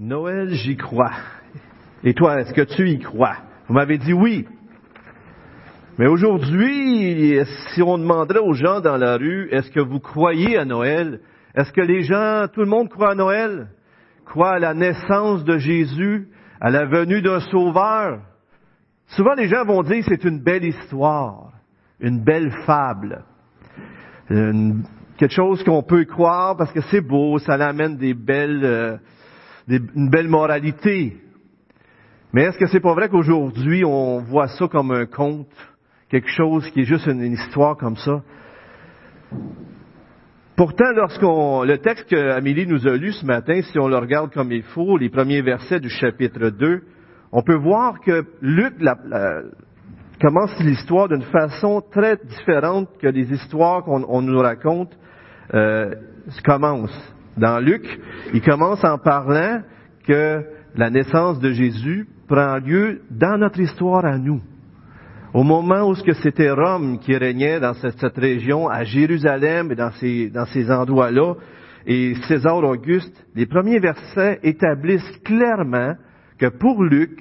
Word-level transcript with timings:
Noël, 0.00 0.48
j'y 0.54 0.78
crois. 0.78 1.12
Et 2.04 2.14
toi, 2.14 2.40
est-ce 2.40 2.54
que 2.54 2.62
tu 2.62 2.88
y 2.88 2.98
crois? 3.00 3.36
Vous 3.68 3.74
m'avez 3.74 3.98
dit 3.98 4.14
oui. 4.14 4.46
Mais 5.98 6.06
aujourd'hui, 6.06 7.38
si 7.74 7.82
on 7.82 7.98
demanderait 7.98 8.38
aux 8.38 8.54
gens 8.54 8.80
dans 8.80 8.96
la 8.96 9.18
rue, 9.18 9.48
est-ce 9.50 9.70
que 9.70 9.80
vous 9.80 10.00
croyez 10.00 10.56
à 10.56 10.64
Noël? 10.64 11.20
Est-ce 11.54 11.70
que 11.70 11.82
les 11.82 12.00
gens, 12.00 12.46
tout 12.50 12.60
le 12.60 12.66
monde 12.66 12.88
croit 12.88 13.10
à 13.10 13.14
Noël? 13.14 13.68
Croit 14.24 14.52
à 14.52 14.58
la 14.58 14.72
naissance 14.72 15.44
de 15.44 15.58
Jésus, 15.58 16.28
à 16.62 16.70
la 16.70 16.86
venue 16.86 17.20
d'un 17.20 17.40
sauveur? 17.40 18.22
Souvent, 19.08 19.34
les 19.34 19.48
gens 19.48 19.66
vont 19.66 19.82
dire 19.82 20.02
c'est 20.08 20.24
une 20.24 20.42
belle 20.42 20.64
histoire, 20.64 21.52
une 22.00 22.24
belle 22.24 22.50
fable, 22.64 23.22
quelque 24.28 25.34
chose 25.34 25.62
qu'on 25.62 25.82
peut 25.82 26.06
croire 26.06 26.56
parce 26.56 26.72
que 26.72 26.80
c'est 26.90 27.02
beau, 27.02 27.38
ça 27.38 27.52
amène 27.52 27.98
des 27.98 28.14
belles, 28.14 28.64
euh, 28.64 28.96
une 29.70 30.10
belle 30.10 30.28
moralité. 30.28 31.16
Mais 32.32 32.42
est-ce 32.42 32.58
que 32.58 32.66
c'est 32.66 32.80
pas 32.80 32.94
vrai 32.94 33.08
qu'aujourd'hui 33.08 33.84
on 33.84 34.20
voit 34.20 34.48
ça 34.48 34.68
comme 34.68 34.92
un 34.92 35.06
conte, 35.06 35.48
quelque 36.08 36.28
chose 36.28 36.68
qui 36.70 36.82
est 36.82 36.84
juste 36.84 37.06
une, 37.06 37.32
histoire 37.32 37.76
comme 37.76 37.96
ça? 37.96 38.22
Pourtant, 40.56 40.92
lorsqu'on, 40.94 41.64
le 41.64 41.78
texte 41.78 42.08
qu'Amélie 42.08 42.66
nous 42.66 42.86
a 42.86 42.96
lu 42.96 43.12
ce 43.12 43.24
matin, 43.24 43.62
si 43.62 43.78
on 43.78 43.88
le 43.88 43.96
regarde 43.96 44.32
comme 44.32 44.52
il 44.52 44.62
faut, 44.62 44.98
les 44.98 45.08
premiers 45.08 45.40
versets 45.40 45.80
du 45.80 45.88
chapitre 45.88 46.50
2, 46.50 46.82
on 47.32 47.42
peut 47.42 47.56
voir 47.56 47.98
que 48.00 48.24
Luc 48.42 48.74
commence 50.20 50.58
l'histoire 50.60 51.08
d'une 51.08 51.22
façon 51.22 51.80
très 51.90 52.16
différente 52.16 52.88
que 52.98 53.06
les 53.06 53.32
histoires 53.32 53.84
qu'on 53.84 54.22
nous 54.22 54.38
raconte 54.38 54.96
euh, 55.54 55.94
commencent. 56.44 57.14
Dans 57.36 57.58
Luc, 57.58 57.84
il 58.34 58.42
commence 58.42 58.84
en 58.84 58.98
parlant 58.98 59.62
que 60.06 60.44
la 60.74 60.90
naissance 60.90 61.38
de 61.40 61.52
Jésus 61.52 62.08
prend 62.28 62.58
lieu 62.58 63.02
dans 63.10 63.38
notre 63.38 63.60
histoire 63.60 64.04
à 64.04 64.18
nous. 64.18 64.40
Au 65.32 65.44
moment 65.44 65.88
où 65.88 65.94
c'était 65.94 66.50
Rome 66.50 66.98
qui 66.98 67.16
régnait 67.16 67.60
dans 67.60 67.74
cette, 67.74 68.16
région, 68.16 68.68
à 68.68 68.82
Jérusalem 68.82 69.70
et 69.70 69.76
dans 69.76 69.92
ces, 69.92 70.28
dans 70.28 70.46
ces 70.46 70.70
endroits-là, 70.70 71.34
et 71.86 72.14
César 72.28 72.56
Auguste, 72.56 73.14
les 73.34 73.46
premiers 73.46 73.78
versets 73.78 74.40
établissent 74.42 75.18
clairement 75.24 75.94
que 76.38 76.46
pour 76.46 76.82
Luc, 76.82 77.18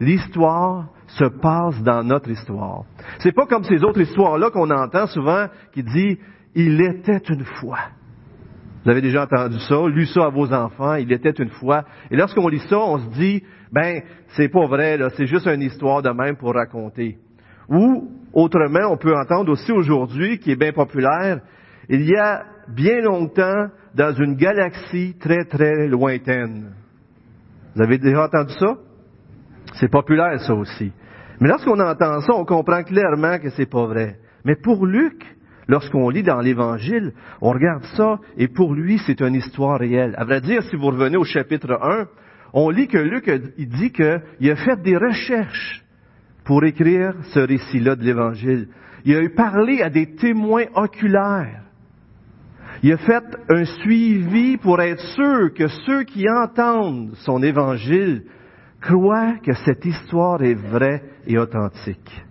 l'histoire 0.00 0.88
se 1.08 1.24
passe 1.24 1.82
dans 1.82 2.04
notre 2.04 2.30
histoire. 2.30 2.84
C'est 3.18 3.32
pas 3.32 3.46
comme 3.46 3.64
ces 3.64 3.82
autres 3.82 4.00
histoires-là 4.00 4.50
qu'on 4.50 4.70
entend 4.70 5.06
souvent 5.06 5.46
qui 5.72 5.82
dit 5.82 6.18
il 6.54 6.80
était 6.80 7.22
une 7.28 7.44
fois. 7.44 7.78
Vous 8.88 8.92
avez 8.92 9.02
déjà 9.02 9.24
entendu 9.24 9.58
ça, 9.60 9.86
lu 9.86 10.06
ça 10.06 10.24
à 10.24 10.28
vos 10.30 10.50
enfants, 10.50 10.94
il 10.94 11.12
était 11.12 11.28
une 11.32 11.50
fois. 11.50 11.84
Et 12.10 12.16
lorsqu'on 12.16 12.48
lit 12.48 12.62
ça, 12.70 12.78
on 12.78 12.96
se 12.96 13.06
dit, 13.18 13.42
ben, 13.70 14.00
c'est 14.28 14.48
pas 14.48 14.66
vrai, 14.66 14.96
là, 14.96 15.10
c'est 15.10 15.26
juste 15.26 15.46
une 15.46 15.60
histoire 15.60 16.00
de 16.00 16.08
même 16.08 16.38
pour 16.38 16.54
raconter. 16.54 17.18
Ou, 17.68 18.10
autrement, 18.32 18.90
on 18.90 18.96
peut 18.96 19.14
entendre 19.14 19.52
aussi 19.52 19.72
aujourd'hui, 19.72 20.38
qui 20.38 20.52
est 20.52 20.56
bien 20.56 20.72
populaire, 20.72 21.40
il 21.90 22.08
y 22.08 22.16
a 22.16 22.44
bien 22.74 23.02
longtemps, 23.02 23.66
dans 23.94 24.14
une 24.14 24.36
galaxie 24.36 25.14
très 25.20 25.44
très 25.44 25.86
lointaine. 25.86 26.72
Vous 27.74 27.82
avez 27.82 27.98
déjà 27.98 28.24
entendu 28.24 28.54
ça? 28.54 28.74
C'est 29.74 29.90
populaire, 29.90 30.40
ça 30.40 30.54
aussi. 30.54 30.90
Mais 31.42 31.48
lorsqu'on 31.48 31.78
entend 31.78 32.22
ça, 32.22 32.32
on 32.32 32.46
comprend 32.46 32.82
clairement 32.84 33.38
que 33.38 33.50
c'est 33.50 33.68
pas 33.68 33.84
vrai. 33.84 34.16
Mais 34.46 34.56
pour 34.56 34.86
Luc, 34.86 35.22
lorsqu'on 35.68 36.08
lit 36.08 36.22
dans 36.22 36.40
l'Évangile, 36.40 37.12
on 37.40 37.52
regarde 37.52 37.84
ça, 37.96 38.18
et 38.36 38.48
pour 38.48 38.74
lui, 38.74 38.98
c'est 39.06 39.20
une 39.20 39.34
histoire 39.34 39.78
réelle. 39.78 40.14
À 40.16 40.24
vrai 40.24 40.40
dire, 40.40 40.62
si 40.64 40.76
vous 40.76 40.86
revenez 40.86 41.16
au 41.16 41.24
chapitre 41.24 41.78
1, 41.80 42.06
on 42.54 42.70
lit 42.70 42.88
que 42.88 42.98
Luc 42.98 43.30
il 43.58 43.68
dit 43.68 43.92
qu'il 43.92 44.50
a 44.50 44.56
fait 44.56 44.80
des 44.82 44.96
recherches 44.96 45.84
pour 46.44 46.64
écrire 46.64 47.14
ce 47.34 47.40
récit-là 47.40 47.94
de 47.94 48.04
l'Évangile. 48.04 48.68
Il 49.04 49.16
a 49.16 49.28
parlé 49.28 49.82
à 49.82 49.90
des 49.90 50.14
témoins 50.14 50.64
oculaires. 50.74 51.62
Il 52.82 52.92
a 52.92 52.96
fait 52.96 53.24
un 53.50 53.64
suivi 53.64 54.56
pour 54.56 54.80
être 54.80 55.00
sûr 55.00 55.52
que 55.52 55.68
ceux 55.68 56.04
qui 56.04 56.28
entendent 56.28 57.12
son 57.16 57.42
Évangile 57.42 58.22
croient 58.80 59.34
que 59.44 59.52
cette 59.52 59.84
histoire 59.84 60.42
est 60.42 60.54
vraie 60.54 61.02
et 61.26 61.36
authentique. 61.36 62.24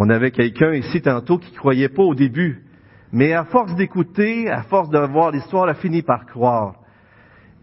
On 0.00 0.10
avait 0.10 0.30
quelqu'un 0.30 0.74
ici 0.74 1.02
tantôt 1.02 1.38
qui 1.38 1.50
ne 1.50 1.58
croyait 1.58 1.88
pas 1.88 2.04
au 2.04 2.14
début, 2.14 2.62
mais 3.10 3.32
à 3.32 3.42
force 3.42 3.74
d'écouter, 3.74 4.48
à 4.48 4.62
force 4.62 4.90
de 4.90 4.98
voir 4.98 5.32
l'histoire, 5.32 5.68
a 5.68 5.74
fini 5.74 6.02
par 6.02 6.24
croire. 6.24 6.76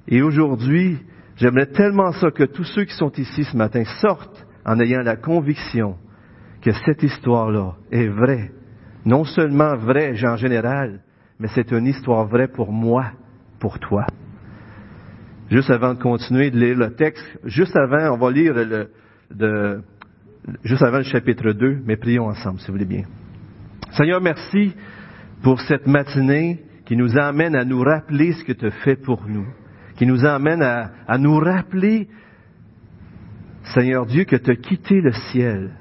Et 0.09 0.21
aujourd'hui, 0.21 0.99
j'aimerais 1.37 1.67
tellement 1.67 2.11
ça 2.11 2.31
que 2.31 2.43
tous 2.43 2.65
ceux 2.65 2.83
qui 2.83 2.93
sont 2.93 3.13
ici 3.13 3.45
ce 3.45 3.55
matin 3.55 3.85
sortent 4.01 4.45
en 4.65 4.77
ayant 4.81 5.01
la 5.01 5.15
conviction 5.15 5.95
que 6.61 6.73
cette 6.73 7.03
histoire-là 7.03 7.75
est 7.89 8.09
vraie. 8.09 8.51
Non 9.05 9.23
seulement 9.23 9.77
vraie 9.77 10.13
en 10.25 10.35
général, 10.35 10.99
mais 11.39 11.47
c'est 11.55 11.71
une 11.71 11.87
histoire 11.87 12.27
vraie 12.27 12.49
pour 12.49 12.73
moi, 12.73 13.11
pour 13.61 13.79
toi. 13.79 14.07
Juste 15.49 15.69
avant 15.69 15.93
de 15.93 16.01
continuer 16.01 16.51
de 16.51 16.59
lire 16.59 16.77
le 16.77 16.95
texte, 16.95 17.25
juste 17.45 17.77
avant, 17.77 18.13
on 18.13 18.17
va 18.17 18.29
lire 18.29 18.53
le, 18.55 18.89
de, 19.31 19.81
juste 20.63 20.83
avant 20.83 20.97
le 20.97 21.03
chapitre 21.03 21.51
2, 21.51 21.81
mais 21.85 21.97
prions 21.97 22.27
ensemble, 22.27 22.59
si 22.59 22.67
vous 22.67 22.73
voulez 22.73 22.85
bien. 22.85 23.03
Seigneur, 23.91 24.21
merci 24.21 24.73
pour 25.41 25.61
cette 25.61 25.87
matinée 25.87 26.63
qui 26.85 26.95
nous 26.95 27.17
amène 27.17 27.55
à 27.55 27.65
nous 27.65 27.81
rappeler 27.81 28.33
ce 28.33 28.43
que 28.43 28.53
tu 28.53 28.65
as 28.65 28.71
fait 28.71 28.95
pour 28.95 29.27
nous, 29.27 29.45
qui 29.95 30.05
nous 30.05 30.25
amène 30.25 30.61
à, 30.61 30.91
à 31.07 31.17
nous 31.17 31.37
rappeler, 31.37 32.07
Seigneur 33.73 34.05
Dieu, 34.05 34.25
que 34.25 34.35
tu 34.35 34.51
as 34.51 34.55
quitté 34.55 35.01
le 35.01 35.11
ciel 35.31 35.71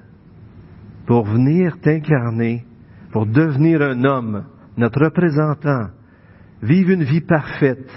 pour 1.07 1.25
venir 1.25 1.79
t'incarner, 1.81 2.65
pour 3.13 3.27
devenir 3.27 3.83
un 3.83 4.05
homme, 4.05 4.45
notre 4.77 5.05
représentant, 5.05 5.89
vivre 6.63 6.91
une 6.91 7.05
vie 7.05 7.21
parfaite, 7.21 7.91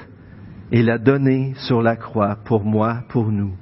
et 0.72 0.84
l'a 0.84 0.98
donné 0.98 1.54
sur 1.56 1.82
la 1.82 1.96
croix 1.96 2.38
pour 2.44 2.64
moi, 2.64 3.04
pour 3.10 3.32
nous. 3.32 3.54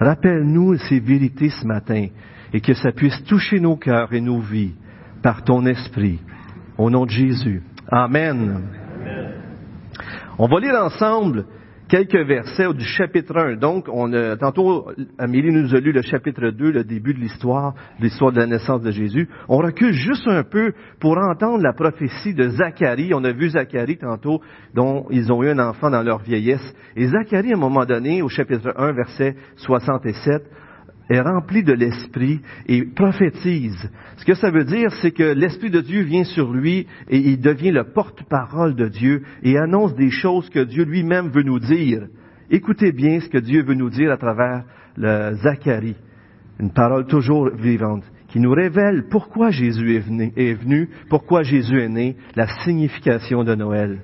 Rappelle-nous 0.00 0.78
ces 0.78 0.98
vérités 0.98 1.50
ce 1.50 1.66
matin 1.66 2.06
et 2.52 2.60
que 2.60 2.72
ça 2.74 2.90
puisse 2.90 3.22
toucher 3.24 3.60
nos 3.60 3.76
cœurs 3.76 4.12
et 4.14 4.20
nos 4.20 4.40
vies 4.40 4.72
par 5.22 5.44
ton 5.44 5.66
esprit. 5.66 6.18
Au 6.78 6.88
nom 6.88 7.04
de 7.04 7.10
Jésus. 7.10 7.62
Amen. 7.88 8.62
On 10.38 10.48
va 10.48 10.60
lire 10.60 10.82
ensemble 10.82 11.44
quelques 11.90 12.26
versets 12.26 12.72
du 12.72 12.84
chapitre 12.84 13.36
1. 13.36 13.56
Donc, 13.56 13.88
on 13.92 14.12
a, 14.12 14.36
tantôt, 14.36 14.90
Amélie 15.18 15.52
nous 15.52 15.74
a 15.74 15.80
lu 15.80 15.92
le 15.92 16.02
chapitre 16.02 16.50
2, 16.50 16.70
le 16.70 16.84
début 16.84 17.12
de 17.12 17.18
l'histoire, 17.18 17.74
l'histoire 17.98 18.32
de 18.32 18.38
la 18.38 18.46
naissance 18.46 18.80
de 18.80 18.92
Jésus. 18.92 19.28
On 19.48 19.58
recule 19.58 19.92
juste 19.92 20.26
un 20.28 20.44
peu 20.44 20.72
pour 21.00 21.18
entendre 21.18 21.62
la 21.62 21.72
prophétie 21.72 22.32
de 22.32 22.48
Zacharie. 22.48 23.12
On 23.12 23.24
a 23.24 23.32
vu 23.32 23.50
Zacharie 23.50 23.98
tantôt, 23.98 24.40
dont 24.72 25.06
ils 25.10 25.32
ont 25.32 25.42
eu 25.42 25.50
un 25.50 25.58
enfant 25.58 25.90
dans 25.90 26.02
leur 26.02 26.18
vieillesse. 26.18 26.74
Et 26.96 27.08
Zacharie, 27.08 27.52
à 27.52 27.56
un 27.56 27.60
moment 27.60 27.84
donné, 27.84 28.22
au 28.22 28.28
chapitre 28.28 28.72
1, 28.76 28.92
verset 28.92 29.34
67, 29.56 30.42
est 31.10 31.20
rempli 31.20 31.64
de 31.64 31.72
l'Esprit 31.72 32.40
et 32.66 32.84
prophétise. 32.84 33.90
Ce 34.16 34.24
que 34.24 34.34
ça 34.34 34.50
veut 34.50 34.64
dire, 34.64 34.92
c'est 35.02 35.10
que 35.10 35.34
l'Esprit 35.34 35.70
de 35.70 35.80
Dieu 35.80 36.02
vient 36.02 36.24
sur 36.24 36.52
lui 36.52 36.86
et 37.08 37.18
il 37.18 37.40
devient 37.40 37.72
le 37.72 37.84
porte-parole 37.92 38.76
de 38.76 38.86
Dieu 38.86 39.22
et 39.42 39.58
annonce 39.58 39.94
des 39.96 40.10
choses 40.10 40.48
que 40.50 40.64
Dieu 40.64 40.84
lui-même 40.84 41.28
veut 41.28 41.42
nous 41.42 41.58
dire. 41.58 42.06
Écoutez 42.48 42.92
bien 42.92 43.20
ce 43.20 43.28
que 43.28 43.38
Dieu 43.38 43.64
veut 43.64 43.74
nous 43.74 43.90
dire 43.90 44.12
à 44.12 44.16
travers 44.16 44.64
le 44.96 45.34
Zacharie, 45.36 45.96
une 46.60 46.72
parole 46.72 47.06
toujours 47.06 47.50
vivante, 47.56 48.04
qui 48.28 48.38
nous 48.38 48.52
révèle 48.52 49.06
pourquoi 49.10 49.50
Jésus 49.50 49.96
est 49.96 50.54
venu, 50.54 50.88
pourquoi 51.08 51.42
Jésus 51.42 51.80
est 51.80 51.88
né, 51.88 52.16
la 52.36 52.46
signification 52.62 53.42
de 53.42 53.54
Noël. 53.56 54.02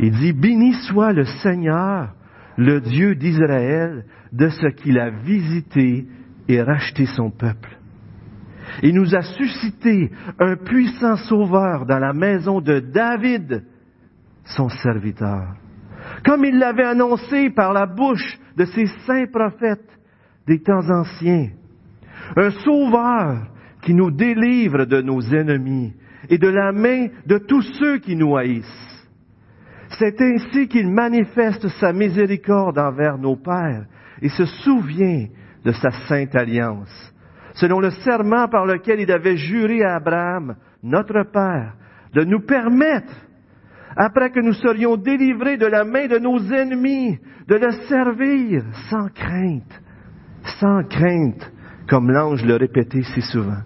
Il 0.00 0.12
dit, 0.12 0.32
béni 0.32 0.72
soit 0.88 1.12
le 1.12 1.24
Seigneur, 1.24 2.14
le 2.56 2.80
Dieu 2.80 3.14
d'Israël, 3.14 4.04
de 4.32 4.48
ce 4.48 4.66
qu'il 4.68 4.98
a 4.98 5.10
visité 5.10 6.06
et 6.48 6.62
racheté 6.62 7.06
son 7.06 7.30
peuple. 7.30 7.76
Il 8.82 8.94
nous 8.94 9.14
a 9.14 9.22
suscité 9.22 10.10
un 10.38 10.56
puissant 10.56 11.16
sauveur 11.16 11.84
dans 11.84 11.98
la 11.98 12.12
maison 12.12 12.60
de 12.60 12.80
David, 12.80 13.64
son 14.44 14.68
serviteur, 14.68 15.54
comme 16.24 16.44
il 16.44 16.58
l'avait 16.58 16.86
annoncé 16.86 17.50
par 17.50 17.72
la 17.72 17.86
bouche 17.86 18.38
de 18.56 18.64
ses 18.64 18.86
saints 19.06 19.26
prophètes 19.30 19.98
des 20.46 20.60
temps 20.60 20.88
anciens. 20.88 21.50
Un 22.36 22.50
sauveur 22.50 23.48
qui 23.82 23.94
nous 23.94 24.10
délivre 24.10 24.84
de 24.84 25.02
nos 25.02 25.20
ennemis 25.20 25.92
et 26.30 26.38
de 26.38 26.48
la 26.48 26.72
main 26.72 27.08
de 27.26 27.38
tous 27.38 27.62
ceux 27.78 27.98
qui 27.98 28.16
nous 28.16 28.36
haïssent. 28.36 29.08
C'est 29.98 30.20
ainsi 30.20 30.68
qu'il 30.68 30.90
manifeste 30.90 31.68
sa 31.68 31.92
miséricorde 31.92 32.78
envers 32.78 33.18
nos 33.18 33.36
pères 33.36 33.84
et 34.22 34.28
se 34.28 34.44
souvient 34.44 35.26
de 35.64 35.72
sa 35.72 35.90
sainte 36.08 36.34
alliance, 36.34 37.12
selon 37.54 37.80
le 37.80 37.90
serment 37.90 38.48
par 38.48 38.64
lequel 38.64 39.00
il 39.00 39.10
avait 39.10 39.36
juré 39.36 39.82
à 39.82 39.96
Abraham, 39.96 40.56
notre 40.82 41.24
Père, 41.30 41.74
de 42.14 42.24
nous 42.24 42.40
permettre, 42.40 43.12
après 43.96 44.30
que 44.30 44.40
nous 44.40 44.54
serions 44.54 44.96
délivrés 44.96 45.56
de 45.56 45.66
la 45.66 45.84
main 45.84 46.06
de 46.06 46.18
nos 46.18 46.38
ennemis, 46.52 47.18
de 47.48 47.56
le 47.56 47.72
servir 47.88 48.64
sans 48.88 49.08
crainte, 49.08 49.82
sans 50.60 50.84
crainte, 50.84 51.52
comme 51.88 52.10
l'ange 52.10 52.44
le 52.44 52.56
répétait 52.56 53.02
si 53.02 53.20
souvent, 53.22 53.62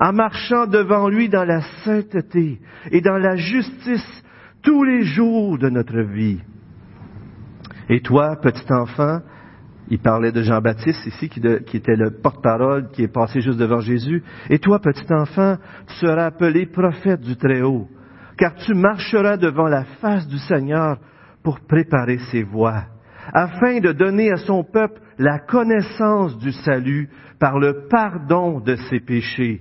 en 0.00 0.12
marchant 0.12 0.66
devant 0.66 1.08
lui 1.08 1.28
dans 1.28 1.44
la 1.44 1.62
sainteté 1.84 2.60
et 2.90 3.00
dans 3.00 3.18
la 3.18 3.36
justice 3.36 4.22
tous 4.62 4.84
les 4.84 5.02
jours 5.02 5.58
de 5.58 5.68
notre 5.68 6.00
vie. 6.00 6.40
Et 7.88 8.00
toi, 8.00 8.36
petit 8.40 8.72
enfant, 8.72 9.20
il 9.92 9.98
parlait 9.98 10.32
de 10.32 10.40
Jean-Baptiste 10.40 11.06
ici, 11.06 11.28
qui, 11.28 11.76
était 11.76 11.96
le 11.96 12.12
porte-parole, 12.22 12.88
qui 12.92 13.02
est 13.02 13.12
passé 13.12 13.42
juste 13.42 13.58
devant 13.58 13.80
Jésus. 13.80 14.22
Et 14.48 14.58
toi, 14.58 14.78
petit 14.78 15.04
enfant, 15.12 15.58
tu 15.86 15.94
seras 15.96 16.24
appelé 16.24 16.64
prophète 16.64 17.20
du 17.20 17.36
Très-Haut, 17.36 17.88
car 18.38 18.54
tu 18.54 18.72
marcheras 18.72 19.36
devant 19.36 19.68
la 19.68 19.84
face 20.00 20.26
du 20.26 20.38
Seigneur 20.38 20.96
pour 21.42 21.60
préparer 21.60 22.16
ses 22.30 22.42
voies, 22.42 22.84
afin 23.34 23.80
de 23.80 23.92
donner 23.92 24.32
à 24.32 24.38
son 24.38 24.64
peuple 24.64 24.98
la 25.18 25.40
connaissance 25.40 26.38
du 26.38 26.52
salut 26.52 27.10
par 27.38 27.58
le 27.58 27.86
pardon 27.90 28.60
de 28.60 28.76
ses 28.88 29.00
péchés, 29.00 29.60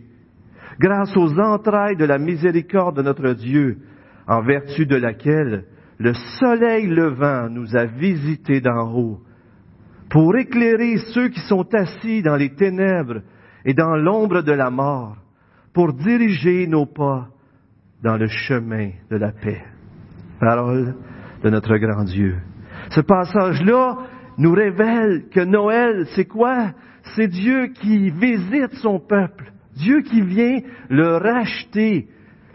grâce 0.79 1.15
aux 1.17 1.37
entrailles 1.41 1.97
de 1.97 2.05
la 2.05 2.17
miséricorde 2.17 2.95
de 2.95 3.01
notre 3.01 3.33
Dieu, 3.33 3.79
en 4.29 4.41
vertu 4.43 4.85
de 4.85 4.95
laquelle 4.95 5.65
le 5.97 6.13
soleil 6.39 6.87
levant 6.87 7.49
nous 7.49 7.75
a 7.75 7.83
visités 7.83 8.61
d'en 8.61 8.93
haut, 8.93 9.19
pour 10.11 10.35
éclairer 10.35 10.97
ceux 11.13 11.29
qui 11.29 11.39
sont 11.39 11.73
assis 11.73 12.21
dans 12.21 12.35
les 12.35 12.53
ténèbres 12.53 13.21
et 13.63 13.73
dans 13.73 13.95
l'ombre 13.95 14.41
de 14.41 14.51
la 14.51 14.69
mort, 14.69 15.15
pour 15.73 15.93
diriger 15.93 16.67
nos 16.67 16.85
pas 16.85 17.29
dans 18.03 18.17
le 18.17 18.27
chemin 18.27 18.89
de 19.09 19.15
la 19.15 19.31
paix. 19.31 19.63
Parole 20.39 20.95
de 21.43 21.49
notre 21.49 21.77
grand 21.77 22.03
Dieu. 22.03 22.35
Ce 22.89 22.99
passage-là 22.99 23.99
nous 24.37 24.51
révèle 24.51 25.29
que 25.31 25.39
Noël, 25.39 26.05
c'est 26.13 26.25
quoi? 26.25 26.71
C'est 27.15 27.27
Dieu 27.27 27.67
qui 27.67 28.09
visite 28.09 28.73
son 28.81 28.99
peuple. 28.99 29.53
Dieu 29.75 30.01
qui 30.01 30.21
vient 30.21 30.59
le 30.89 31.17
racheter. 31.17 32.09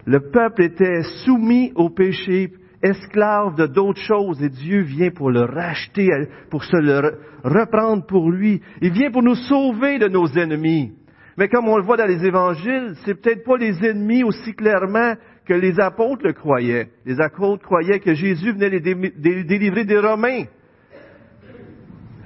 Le 0.05 0.19
peuple 0.19 0.61
était 0.61 1.01
soumis 1.25 1.71
au 1.75 1.89
péché, 1.89 2.51
esclave 2.83 3.55
de 3.55 3.67
d'autres 3.67 4.01
choses, 4.01 4.41
et 4.41 4.49
Dieu 4.49 4.81
vient 4.81 5.11
pour 5.11 5.31
le 5.31 5.41
racheter, 5.41 6.09
pour 6.49 6.63
se 6.63 6.77
le 6.77 7.19
reprendre 7.43 8.05
pour 8.05 8.31
lui. 8.31 8.61
Il 8.81 8.91
vient 8.91 9.11
pour 9.11 9.23
nous 9.23 9.35
sauver 9.35 9.99
de 9.99 10.07
nos 10.07 10.27
ennemis. 10.27 10.93
Mais 11.37 11.49
comme 11.49 11.67
on 11.67 11.77
le 11.77 11.83
voit 11.83 11.97
dans 11.97 12.07
les 12.07 12.25
évangiles, 12.25 12.93
c'est 13.05 13.21
peut-être 13.21 13.43
pas 13.43 13.57
les 13.57 13.85
ennemis 13.85 14.23
aussi 14.23 14.53
clairement 14.53 15.13
que 15.45 15.53
les 15.53 15.79
apôtres 15.79 16.25
le 16.25 16.33
croyaient. 16.33 16.89
Les 17.05 17.21
apôtres 17.21 17.63
croyaient 17.63 17.99
que 17.99 18.15
Jésus 18.15 18.51
venait 18.53 18.69
les 18.69 18.79
délivrer 18.79 19.85
des 19.85 19.99
Romains. 19.99 20.45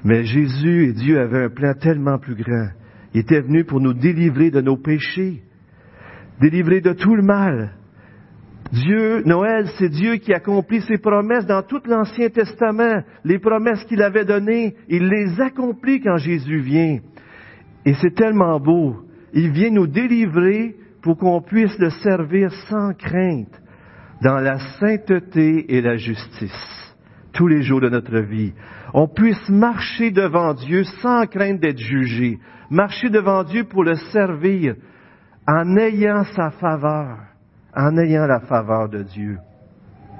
Mais 0.03 0.23
Jésus 0.23 0.89
et 0.89 0.93
Dieu 0.93 1.19
avaient 1.19 1.45
un 1.45 1.49
plan 1.49 1.73
tellement 1.73 2.17
plus 2.17 2.35
grand. 2.35 2.69
Il 3.13 3.19
était 3.19 3.41
venu 3.41 3.65
pour 3.65 3.81
nous 3.81 3.93
délivrer 3.93 4.49
de 4.49 4.61
nos 4.61 4.77
péchés, 4.77 5.43
délivrer 6.39 6.81
de 6.81 6.93
tout 6.93 7.15
le 7.15 7.23
mal. 7.23 7.75
Dieu, 8.71 9.21
Noël, 9.25 9.67
c'est 9.77 9.89
Dieu 9.89 10.15
qui 10.15 10.33
accomplit 10.33 10.81
ses 10.81 10.97
promesses 10.97 11.45
dans 11.45 11.61
tout 11.61 11.81
l'Ancien 11.85 12.29
Testament. 12.29 13.03
Les 13.25 13.39
promesses 13.39 13.83
qu'il 13.85 14.01
avait 14.01 14.25
données, 14.25 14.75
il 14.87 15.07
les 15.07 15.41
accomplit 15.41 15.99
quand 15.99 16.17
Jésus 16.17 16.59
vient. 16.59 16.99
Et 17.85 17.93
c'est 17.95 18.15
tellement 18.15 18.59
beau. 18.59 18.95
Il 19.33 19.51
vient 19.51 19.71
nous 19.71 19.87
délivrer 19.87 20.75
pour 21.01 21.17
qu'on 21.17 21.41
puisse 21.41 21.77
le 21.79 21.89
servir 21.89 22.51
sans 22.69 22.93
crainte 22.93 23.59
dans 24.21 24.37
la 24.37 24.57
sainteté 24.79 25.75
et 25.75 25.81
la 25.81 25.97
justice 25.97 26.81
tous 27.33 27.47
les 27.47 27.61
jours 27.61 27.81
de 27.81 27.89
notre 27.89 28.19
vie. 28.19 28.53
On 28.93 29.07
puisse 29.07 29.49
marcher 29.49 30.11
devant 30.11 30.53
Dieu 30.53 30.83
sans 31.01 31.25
crainte 31.25 31.59
d'être 31.59 31.79
jugé, 31.79 32.39
marcher 32.69 33.09
devant 33.09 33.43
Dieu 33.43 33.63
pour 33.63 33.83
le 33.83 33.95
servir 33.95 34.75
en 35.47 35.77
ayant 35.77 36.23
sa 36.23 36.51
faveur, 36.51 37.17
en 37.75 37.97
ayant 37.97 38.25
la 38.25 38.39
faveur 38.41 38.89
de 38.89 39.03
Dieu. 39.03 39.37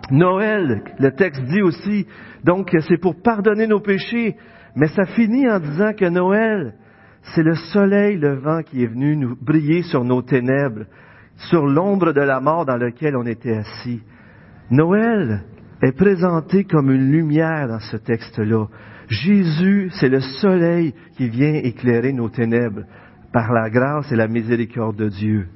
Noël, 0.09 0.83
le 0.99 1.11
texte 1.11 1.43
dit 1.43 1.61
aussi, 1.61 2.07
donc 2.43 2.75
c'est 2.87 2.97
pour 2.97 3.21
pardonner 3.21 3.67
nos 3.67 3.79
péchés, 3.79 4.35
mais 4.75 4.87
ça 4.87 5.05
finit 5.05 5.49
en 5.49 5.59
disant 5.59 5.93
que 5.93 6.09
Noël, 6.09 6.73
c'est 7.21 7.43
le 7.43 7.55
soleil 7.55 8.17
levant 8.17 8.61
qui 8.63 8.83
est 8.83 8.87
venu 8.87 9.15
nous 9.15 9.35
briller 9.39 9.83
sur 9.83 10.03
nos 10.03 10.21
ténèbres, 10.21 10.85
sur 11.49 11.65
l'ombre 11.65 12.13
de 12.13 12.21
la 12.21 12.39
mort 12.39 12.65
dans 12.65 12.77
laquelle 12.77 13.15
on 13.15 13.25
était 13.25 13.55
assis. 13.55 14.01
Noël 14.69 15.43
est 15.81 15.95
présenté 15.95 16.63
comme 16.63 16.91
une 16.91 17.11
lumière 17.11 17.67
dans 17.67 17.79
ce 17.79 17.97
texte-là. 17.97 18.67
Jésus, 19.07 19.89
c'est 19.93 20.09
le 20.09 20.21
soleil 20.21 20.93
qui 21.17 21.29
vient 21.29 21.53
éclairer 21.53 22.13
nos 22.13 22.29
ténèbres 22.29 22.83
par 23.33 23.51
la 23.51 23.69
grâce 23.69 24.11
et 24.11 24.15
la 24.15 24.27
miséricorde 24.27 24.95
de 24.95 25.09
Dieu. 25.09 25.47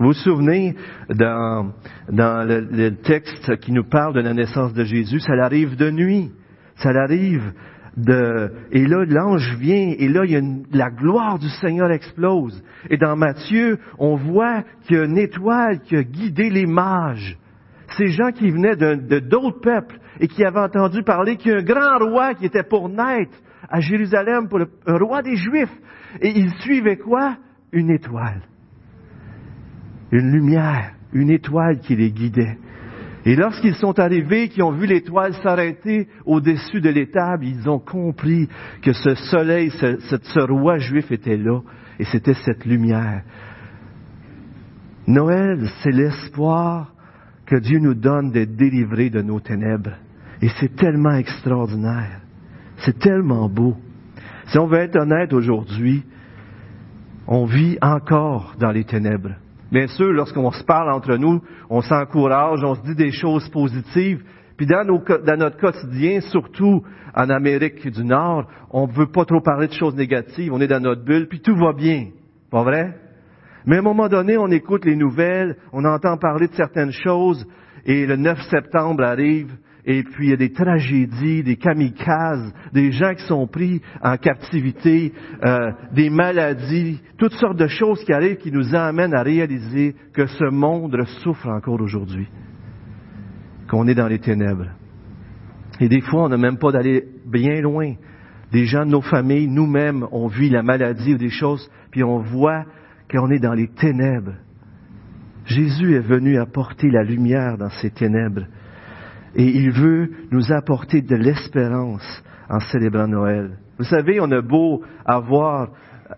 Vous 0.00 0.06
vous 0.06 0.12
souvenez 0.14 0.74
dans, 1.10 1.74
dans 2.10 2.48
le, 2.48 2.60
le, 2.60 2.96
texte 2.96 3.56
qui 3.58 3.70
nous 3.70 3.84
parle 3.84 4.14
de 4.14 4.20
la 4.20 4.32
naissance 4.32 4.72
de 4.72 4.82
Jésus, 4.82 5.20
ça 5.20 5.34
arrive 5.34 5.76
de 5.76 5.90
nuit, 5.90 6.32
ça 6.76 6.88
arrive 6.88 7.52
de, 7.98 8.50
et 8.72 8.86
là, 8.86 9.04
l'ange 9.04 9.56
vient, 9.58 9.92
et 9.98 10.08
là, 10.08 10.22
il 10.24 10.30
y 10.30 10.36
a 10.36 10.40
la 10.72 10.88
gloire 10.88 11.38
du 11.38 11.50
Seigneur 11.50 11.90
explose. 11.90 12.64
Et 12.88 12.96
dans 12.96 13.14
Matthieu, 13.14 13.78
on 13.98 14.16
voit 14.16 14.62
qu'il 14.84 14.96
y 14.96 15.00
a 15.00 15.04
une 15.04 15.18
étoile 15.18 15.80
qui 15.80 15.96
a 15.96 16.02
guidé 16.02 16.48
les 16.48 16.64
mages. 16.64 17.36
Ces 17.98 18.06
gens 18.06 18.30
qui 18.32 18.50
venaient 18.50 18.76
de 18.76 19.18
d'autres 19.18 19.60
peuples 19.60 19.98
et 20.18 20.28
qui 20.28 20.42
avaient 20.46 20.60
entendu 20.60 21.02
parler 21.02 21.36
qu'il 21.36 21.52
y 21.52 21.54
a 21.54 21.58
un 21.58 21.62
grand 21.62 21.98
roi 21.98 22.32
qui 22.32 22.46
était 22.46 22.62
pour 22.62 22.88
naître 22.88 23.36
à 23.68 23.80
Jérusalem, 23.80 24.48
pour 24.48 24.60
le 24.60 24.68
un 24.86 24.96
roi 24.96 25.20
des 25.20 25.36
Juifs. 25.36 25.76
Et 26.22 26.30
ils 26.30 26.54
suivaient 26.60 26.96
quoi? 26.96 27.36
Une 27.70 27.90
étoile. 27.90 28.40
Une 30.12 30.32
lumière, 30.32 30.92
une 31.12 31.30
étoile 31.30 31.80
qui 31.80 31.96
les 31.96 32.10
guidait. 32.10 32.58
Et 33.26 33.36
lorsqu'ils 33.36 33.74
sont 33.74 33.98
arrivés, 33.98 34.48
qui 34.48 34.62
ont 34.62 34.72
vu 34.72 34.86
l'étoile 34.86 35.34
s'arrêter 35.34 36.08
au-dessus 36.24 36.80
de 36.80 36.88
l'étable, 36.88 37.44
ils 37.44 37.68
ont 37.68 37.78
compris 37.78 38.48
que 38.82 38.92
ce 38.92 39.14
soleil, 39.14 39.70
ce, 39.70 40.40
roi 40.50 40.78
juif 40.78 41.12
était 41.12 41.36
là, 41.36 41.60
et 41.98 42.04
c'était 42.04 42.34
cette 42.34 42.64
lumière. 42.64 43.22
Noël, 45.06 45.68
c'est 45.82 45.90
l'espoir 45.90 46.94
que 47.44 47.56
Dieu 47.56 47.78
nous 47.78 47.94
donne 47.94 48.30
d'être 48.30 48.56
délivrés 48.56 49.10
de 49.10 49.20
nos 49.20 49.40
ténèbres. 49.40 49.96
Et 50.40 50.48
c'est 50.58 50.74
tellement 50.76 51.14
extraordinaire. 51.14 52.20
C'est 52.78 52.98
tellement 52.98 53.48
beau. 53.48 53.76
Si 54.46 54.58
on 54.58 54.66
veut 54.66 54.78
être 54.78 54.96
honnête 54.96 55.32
aujourd'hui, 55.32 56.02
on 57.26 57.44
vit 57.44 57.76
encore 57.82 58.54
dans 58.58 58.70
les 58.70 58.84
ténèbres. 58.84 59.34
Bien 59.70 59.86
sûr, 59.86 60.12
lorsqu'on 60.12 60.50
se 60.50 60.64
parle 60.64 60.92
entre 60.92 61.16
nous, 61.16 61.40
on 61.68 61.80
s'encourage, 61.80 62.62
on 62.64 62.74
se 62.74 62.82
dit 62.82 62.96
des 62.96 63.12
choses 63.12 63.48
positives. 63.50 64.22
Puis 64.56 64.66
dans, 64.66 64.84
notre 64.84 65.56
quotidien, 65.56 66.20
surtout 66.20 66.82
en 67.14 67.30
Amérique 67.30 67.88
du 67.88 68.04
Nord, 68.04 68.46
on 68.70 68.86
ne 68.86 68.92
veut 68.92 69.10
pas 69.10 69.24
trop 69.24 69.40
parler 69.40 69.68
de 69.68 69.72
choses 69.72 69.94
négatives. 69.94 70.52
On 70.52 70.60
est 70.60 70.66
dans 70.66 70.82
notre 70.82 71.04
bulle, 71.04 71.28
puis 71.28 71.40
tout 71.40 71.56
va 71.56 71.72
bien. 71.72 72.08
Pas 72.50 72.62
vrai? 72.62 72.94
Mais 73.64 73.76
à 73.76 73.78
un 73.78 73.82
moment 73.82 74.08
donné, 74.08 74.36
on 74.36 74.48
écoute 74.48 74.84
les 74.84 74.96
nouvelles, 74.96 75.56
on 75.72 75.84
entend 75.84 76.16
parler 76.16 76.48
de 76.48 76.54
certaines 76.54 76.92
choses, 76.92 77.46
et 77.84 78.06
le 78.06 78.16
9 78.16 78.38
septembre 78.50 79.04
arrive, 79.04 79.56
et 79.84 80.02
puis 80.02 80.26
il 80.26 80.30
y 80.30 80.34
a 80.34 80.36
des 80.36 80.52
tragédies, 80.52 81.42
des 81.42 81.56
kamikazes, 81.56 82.52
des 82.72 82.92
gens 82.92 83.14
qui 83.14 83.24
sont 83.26 83.46
pris 83.46 83.80
en 84.02 84.16
captivité, 84.16 85.12
euh, 85.44 85.72
des 85.92 86.10
maladies, 86.10 87.00
toutes 87.16 87.32
sortes 87.34 87.56
de 87.56 87.66
choses 87.66 88.02
qui 88.04 88.12
arrivent 88.12 88.36
qui 88.36 88.52
nous 88.52 88.74
amènent 88.74 89.14
à 89.14 89.22
réaliser 89.22 89.94
que 90.12 90.26
ce 90.26 90.50
monde 90.50 90.96
souffre 91.22 91.48
encore 91.48 91.80
aujourd'hui, 91.80 92.28
qu'on 93.68 93.86
est 93.88 93.94
dans 93.94 94.08
les 94.08 94.18
ténèbres. 94.18 94.70
Et 95.80 95.88
des 95.88 96.02
fois, 96.02 96.24
on 96.24 96.28
n'a 96.28 96.36
même 96.36 96.58
pas 96.58 96.72
d'aller 96.72 97.04
bien 97.26 97.60
loin. 97.62 97.94
Des 98.52 98.66
gens 98.66 98.84
de 98.84 98.90
nos 98.90 99.00
familles, 99.00 99.48
nous-mêmes, 99.48 100.06
on 100.12 100.26
vit 100.26 100.50
la 100.50 100.62
maladie 100.62 101.14
ou 101.14 101.18
des 101.18 101.30
choses, 101.30 101.70
puis 101.90 102.02
on 102.02 102.18
voit 102.18 102.64
qu'on 103.10 103.30
est 103.30 103.38
dans 103.38 103.54
les 103.54 103.68
ténèbres. 103.68 104.34
Jésus 105.46 105.94
est 105.94 106.06
venu 106.06 106.38
apporter 106.38 106.90
la 106.90 107.02
lumière 107.02 107.56
dans 107.56 107.70
ces 107.70 107.90
ténèbres. 107.90 108.44
Et 109.34 109.44
il 109.44 109.70
veut 109.70 110.10
nous 110.30 110.52
apporter 110.52 111.02
de 111.02 111.16
l'espérance 111.16 112.22
en 112.48 112.60
célébrant 112.60 113.06
Noël. 113.06 113.58
Vous 113.78 113.84
savez, 113.84 114.20
on 114.20 114.30
a 114.30 114.42
beau 114.42 114.82
avoir 115.06 115.68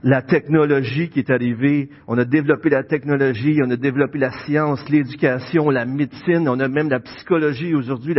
la 0.02 0.22
technologie 0.22 1.10
qui 1.10 1.18
est 1.18 1.30
arrivée, 1.30 1.90
on 2.08 2.16
a 2.16 2.24
développé 2.24 2.70
la 2.70 2.82
technologie, 2.82 3.60
on 3.62 3.70
a 3.70 3.76
développé 3.76 4.18
la 4.18 4.30
science, 4.44 4.88
l'éducation, 4.88 5.68
la 5.70 5.84
médecine, 5.84 6.48
on 6.48 6.58
a 6.60 6.68
même 6.68 6.88
la 6.88 7.00
psychologie 7.00 7.74
aujourd'hui, 7.74 8.14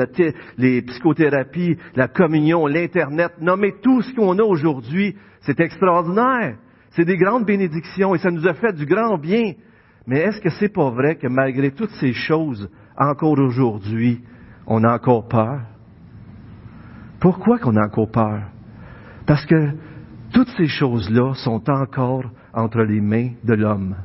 les 0.58 0.82
psychothérapies, 0.84 1.78
la 1.96 2.08
communion, 2.08 2.68
l'Internet. 2.68 3.32
Non, 3.42 3.58
mais 3.58 3.74
tout 3.82 4.02
ce 4.02 4.14
qu'on 4.14 4.38
a 4.38 4.44
aujourd'hui, 4.44 5.16
c'est 5.42 5.60
extraordinaire. 5.60 6.58
C'est 6.92 7.06
des 7.06 7.18
grandes 7.18 7.46
bénédictions 7.46 8.14
et 8.14 8.20
ça 8.20 8.30
nous 8.30 8.48
a 8.48 8.54
fait 8.54 8.74
du 8.74 8.86
grand 8.86 9.18
bien. 9.18 9.54
Mais 10.06 10.20
est-ce 10.20 10.42
que 10.42 10.50
c'est 10.50 10.72
pas 10.72 10.92
vrai 10.92 11.16
que 11.16 11.28
malgré 11.28 11.72
toutes 11.72 11.94
ces 12.00 12.14
choses, 12.14 12.70
encore 12.98 13.40
aujourd'hui, 13.40 14.22
on 14.68 14.84
a 14.84 14.94
encore 14.94 15.28
peur. 15.28 15.62
Pourquoi 17.20 17.60
qu'on 17.60 17.76
a 17.76 17.86
encore 17.86 18.12
peur? 18.12 18.42
Parce 19.26 19.46
que 19.46 19.72
toutes 20.34 20.50
ces 20.58 20.68
choses-là 20.68 21.34
sont 21.36 21.70
encore 21.70 22.26
entre 22.54 22.82
les 22.82 23.02
mains 23.02 23.32
de 23.44 23.54
l'homme. 23.54 23.96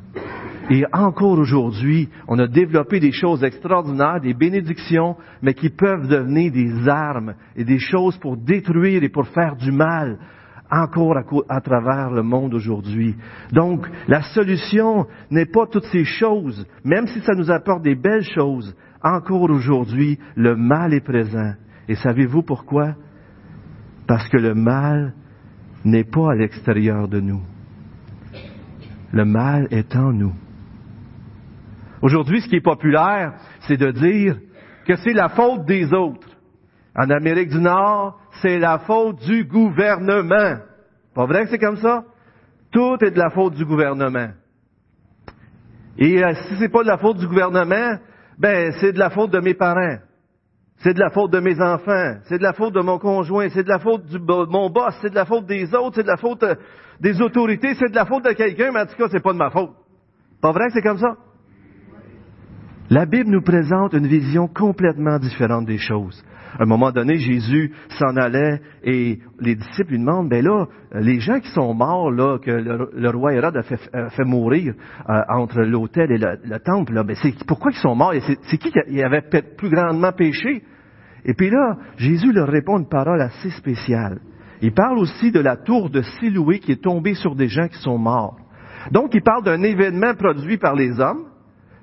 Et 0.69 0.85
encore 0.93 1.39
aujourd'hui, 1.39 2.09
on 2.27 2.37
a 2.37 2.47
développé 2.47 2.99
des 2.99 3.11
choses 3.11 3.43
extraordinaires, 3.43 4.21
des 4.21 4.35
bénédictions, 4.35 5.15
mais 5.41 5.55
qui 5.55 5.69
peuvent 5.69 6.07
devenir 6.07 6.51
des 6.51 6.87
armes 6.87 7.33
et 7.55 7.63
des 7.63 7.79
choses 7.79 8.17
pour 8.17 8.37
détruire 8.37 9.03
et 9.03 9.09
pour 9.09 9.27
faire 9.29 9.55
du 9.55 9.71
mal 9.71 10.19
encore 10.71 11.17
à, 11.49 11.61
travers 11.61 12.11
le 12.11 12.21
monde 12.21 12.53
aujourd'hui. 12.53 13.15
Donc, 13.51 13.87
la 14.07 14.21
solution 14.21 15.07
n'est 15.31 15.47
pas 15.47 15.65
toutes 15.65 15.85
ces 15.85 16.05
choses, 16.05 16.67
même 16.83 17.07
si 17.07 17.19
ça 17.21 17.33
nous 17.33 17.49
apporte 17.49 17.81
des 17.81 17.95
belles 17.95 18.27
choses. 18.35 18.75
Encore 19.01 19.49
aujourd'hui, 19.49 20.19
le 20.35 20.55
mal 20.55 20.93
est 20.93 21.01
présent. 21.01 21.53
Et 21.87 21.95
savez-vous 21.95 22.43
pourquoi? 22.43 22.95
Parce 24.07 24.27
que 24.29 24.37
le 24.37 24.53
mal 24.53 25.13
n'est 25.85 26.03
pas 26.03 26.31
à 26.31 26.35
l'extérieur 26.35 27.07
de 27.07 27.19
nous. 27.19 27.41
Le 29.11 29.25
mal 29.25 29.67
est 29.71 29.95
en 29.95 30.11
nous. 30.11 30.33
Aujourd'hui, 32.01 32.41
ce 32.41 32.47
qui 32.47 32.57
est 32.57 32.61
populaire, 32.61 33.33
c'est 33.61 33.77
de 33.77 33.91
dire 33.91 34.37
que 34.85 34.95
c'est 34.97 35.13
la 35.13 35.29
faute 35.29 35.65
des 35.65 35.93
autres. 35.93 36.27
En 36.95 37.09
Amérique 37.09 37.49
du 37.49 37.59
Nord, 37.59 38.19
c'est 38.41 38.59
la 38.59 38.79
faute 38.79 39.21
du 39.25 39.45
gouvernement. 39.45 40.57
Pas 41.13 41.25
vrai 41.25 41.43
que 41.43 41.51
c'est 41.51 41.59
comme 41.59 41.77
ça? 41.77 42.03
Tout 42.71 42.97
est 43.01 43.11
de 43.11 43.19
la 43.19 43.29
faute 43.29 43.55
du 43.55 43.65
gouvernement. 43.65 44.29
Et 45.97 46.23
euh, 46.23 46.33
si 46.33 46.55
c'est 46.57 46.69
pas 46.69 46.83
de 46.83 46.87
la 46.87 46.97
faute 46.97 47.17
du 47.17 47.27
gouvernement, 47.27 47.97
ben 48.39 48.71
c'est 48.79 48.93
de 48.93 48.99
la 48.99 49.09
faute 49.09 49.31
de 49.31 49.39
mes 49.39 49.53
parents. 49.53 49.97
C'est 50.77 50.93
de 50.93 50.99
la 50.99 51.09
faute 51.09 51.31
de 51.31 51.41
mes 51.41 51.59
enfants, 51.59 52.19
c'est 52.23 52.37
de 52.37 52.43
la 52.43 52.53
faute 52.53 52.73
de 52.73 52.79
mon 52.79 52.99
conjoint, 52.99 53.49
c'est 53.49 53.63
de 53.63 53.69
la 53.69 53.79
faute 53.79 54.05
de 54.05 54.17
mon 54.49 54.69
boss, 54.69 54.95
c'est 55.01 55.09
de 55.09 55.15
la 55.15 55.25
faute 55.25 55.45
des 55.45 55.75
autres, 55.75 55.95
c'est 55.95 56.03
de 56.03 56.07
la 56.07 56.15
faute 56.15 56.41
euh, 56.43 56.55
des 57.01 57.21
autorités, 57.21 57.75
c'est 57.75 57.89
de 57.89 57.95
la 57.95 58.05
faute 58.05 58.23
de 58.23 58.31
quelqu'un, 58.31 58.71
mais 58.71 58.79
en 58.79 58.85
tout 58.85 58.95
cas, 58.95 59.07
c'est 59.11 59.21
pas 59.21 59.33
de 59.33 59.37
ma 59.37 59.49
faute. 59.49 59.71
Pas 60.41 60.53
vrai 60.53 60.67
que 60.67 60.73
c'est 60.73 60.81
comme 60.81 60.97
ça? 60.97 61.17
La 62.89 63.05
Bible 63.05 63.29
nous 63.29 63.41
présente 63.41 63.91
une 63.91 64.07
vision 64.07 64.47
complètement 64.47 65.19
différente 65.19 65.65
des 65.65 65.77
choses. 65.77 66.23
À 66.57 66.63
un 66.63 66.65
moment 66.65 66.91
donné, 66.91 67.17
Jésus 67.17 67.71
s'en 67.89 68.15
allait 68.15 68.59
et 68.83 69.19
les 69.39 69.55
disciples 69.55 69.91
lui 69.91 69.99
demandent, 69.99 70.29
ben 70.29 70.43
là, 70.43 70.65
les 70.95 71.19
gens 71.19 71.39
qui 71.39 71.49
sont 71.51 71.73
morts, 71.73 72.11
là, 72.11 72.39
que 72.39 72.51
le, 72.51 73.09
roi 73.09 73.33
Hérode 73.33 73.57
a 73.57 73.63
fait, 73.63 74.25
mourir 74.25 74.73
euh, 75.09 75.21
entre 75.29 75.61
l'autel 75.61 76.11
et 76.11 76.17
le, 76.17 76.59
temple, 76.59 76.93
là, 76.93 77.03
ben 77.03 77.15
c'est 77.21 77.33
pourquoi 77.45 77.71
ils 77.71 77.79
sont 77.79 77.95
morts? 77.95 78.13
C'est 78.43 78.57
qui 78.57 78.71
qui 78.71 79.03
avait 79.03 79.21
plus 79.21 79.69
grandement 79.69 80.11
péché? 80.11 80.63
Et 81.25 81.33
puis 81.33 81.49
là, 81.49 81.77
Jésus 81.97 82.31
leur 82.31 82.47
répond 82.47 82.79
une 82.79 82.89
parole 82.89 83.21
assez 83.21 83.49
spéciale. 83.51 84.19
Il 84.61 84.73
parle 84.73 84.97
aussi 84.97 85.31
de 85.31 85.39
la 85.39 85.55
tour 85.55 85.89
de 85.89 86.01
Siloué 86.01 86.59
qui 86.59 86.73
est 86.73 86.83
tombée 86.83 87.13
sur 87.13 87.35
des 87.35 87.47
gens 87.47 87.67
qui 87.67 87.77
sont 87.79 87.97
morts. 87.97 88.37
Donc, 88.91 89.11
il 89.13 89.21
parle 89.21 89.43
d'un 89.43 89.61
événement 89.61 90.15
produit 90.15 90.57
par 90.57 90.75
les 90.75 90.99
hommes 90.99 91.28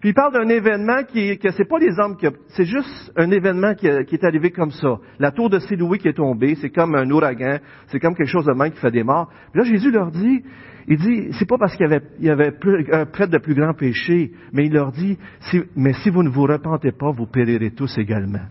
il 0.06 0.14
parle 0.14 0.34
d'un 0.34 0.48
événement 0.48 1.02
qui, 1.02 1.36
que 1.36 1.50
c'est 1.50 1.64
pas 1.64 1.80
les 1.80 1.98
hommes 1.98 2.16
qui, 2.16 2.28
c'est 2.50 2.64
juste 2.64 3.12
un 3.16 3.28
événement 3.32 3.74
qui, 3.74 3.88
est 3.88 4.24
arrivé 4.24 4.52
comme 4.52 4.70
ça. 4.70 4.98
La 5.18 5.32
tour 5.32 5.50
de 5.50 5.58
Siloué 5.58 5.98
qui 5.98 6.06
est 6.06 6.12
tombée, 6.12 6.54
c'est 6.60 6.70
comme 6.70 6.94
un 6.94 7.10
ouragan, 7.10 7.58
c'est 7.88 7.98
comme 7.98 8.14
quelque 8.14 8.30
chose 8.30 8.44
de 8.44 8.52
même 8.52 8.70
qui 8.70 8.78
fait 8.78 8.92
des 8.92 9.02
morts. 9.02 9.28
Puis 9.50 9.60
là, 9.60 9.64
Jésus 9.64 9.90
leur 9.90 10.12
dit, 10.12 10.44
il 10.86 10.96
dit, 10.96 11.32
c'est 11.32 11.48
pas 11.48 11.58
parce 11.58 11.74
qu'il 11.74 11.86
y 11.86 11.92
avait, 11.92 12.04
il 12.20 12.26
y 12.26 12.30
avait 12.30 12.52
un 12.92 13.06
prêtre 13.06 13.32
de 13.32 13.38
plus 13.38 13.56
grand 13.56 13.74
péché, 13.74 14.30
mais 14.52 14.66
il 14.66 14.72
leur 14.72 14.92
dit, 14.92 15.18
mais 15.74 15.92
si 15.94 16.10
vous 16.10 16.22
ne 16.22 16.28
vous 16.28 16.44
repentez 16.44 16.92
pas, 16.92 17.10
vous 17.10 17.26
périrez 17.26 17.72
tous 17.72 17.98
également. 17.98 18.46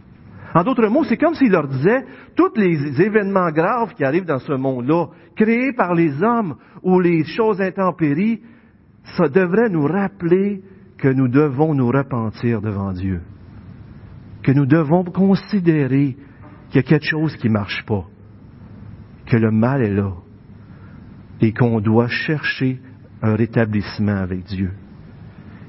En 0.53 0.63
d'autres 0.63 0.88
mots, 0.88 1.05
c'est 1.05 1.15
comme 1.15 1.35
s'il 1.35 1.51
leur 1.51 1.69
disait, 1.69 2.03
tous 2.35 2.51
les 2.57 3.01
événements 3.01 3.51
graves 3.51 3.93
qui 3.93 4.03
arrivent 4.03 4.25
dans 4.25 4.39
ce 4.39 4.51
monde-là, 4.51 5.05
créés 5.38 5.71
par 5.71 5.93
les 5.93 6.21
hommes 6.21 6.55
ou 6.83 7.00
les 7.00 7.24
choses 7.24 7.62
intempéries, 7.62 8.41
ça 9.17 9.29
devrait 9.29 9.69
nous 9.69 9.85
rappeler 9.85 10.62
que 11.05 11.13
nous 11.13 11.27
devons 11.27 11.75
nous 11.75 11.91
repentir 11.91 12.63
devant 12.63 12.91
Dieu, 12.91 13.21
que 14.41 14.51
nous 14.51 14.65
devons 14.65 15.03
considérer 15.03 16.17
qu'il 16.69 16.77
y 16.77 16.79
a 16.79 16.81
quelque 16.81 17.05
chose 17.05 17.35
qui 17.35 17.47
ne 17.47 17.53
marche 17.53 17.85
pas, 17.85 18.07
que 19.27 19.38
le 19.38 19.51
mal 19.51 19.83
est 19.83 19.93
là 19.93 20.13
et 21.41 21.53
qu'on 21.53 21.79
doit 21.79 22.07
chercher 22.07 22.81
un 23.21 23.35
rétablissement 23.35 24.15
avec 24.15 24.45
Dieu. 24.45 24.71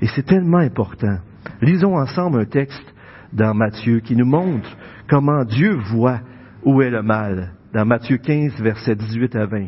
Et 0.00 0.06
c'est 0.06 0.24
tellement 0.24 0.56
important. 0.56 1.18
Lisons 1.60 1.98
ensemble 1.98 2.40
un 2.40 2.46
texte 2.46 2.94
dans 3.34 3.52
Matthieu 3.52 4.00
qui 4.00 4.16
nous 4.16 4.24
montre 4.24 4.74
comment 5.06 5.44
Dieu 5.44 5.74
voit 5.74 6.20
où 6.64 6.80
est 6.80 6.88
le 6.88 7.02
mal, 7.02 7.52
dans 7.74 7.84
Matthieu 7.84 8.16
15, 8.16 8.58
versets 8.62 8.96
18 8.96 9.36
à 9.36 9.44
20. 9.44 9.66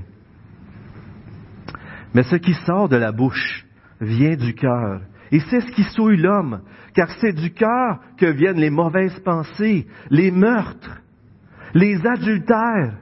Mais 2.14 2.22
ce 2.22 2.36
qui 2.36 2.54
sort 2.54 2.88
de 2.88 2.96
la 2.96 3.12
bouche 3.12 3.66
vient 4.00 4.34
du 4.34 4.54
cœur, 4.54 5.02
et 5.30 5.40
c'est 5.40 5.60
ce 5.60 5.72
qui 5.72 5.82
souille 5.84 6.16
l'homme, 6.16 6.62
car 6.94 7.10
c'est 7.20 7.32
du 7.32 7.52
cœur 7.52 8.00
que 8.16 8.26
viennent 8.26 8.60
les 8.60 8.70
mauvaises 8.70 9.18
pensées, 9.20 9.86
les 10.10 10.30
meurtres, 10.30 11.00
les 11.74 12.04
adultères, 12.06 12.94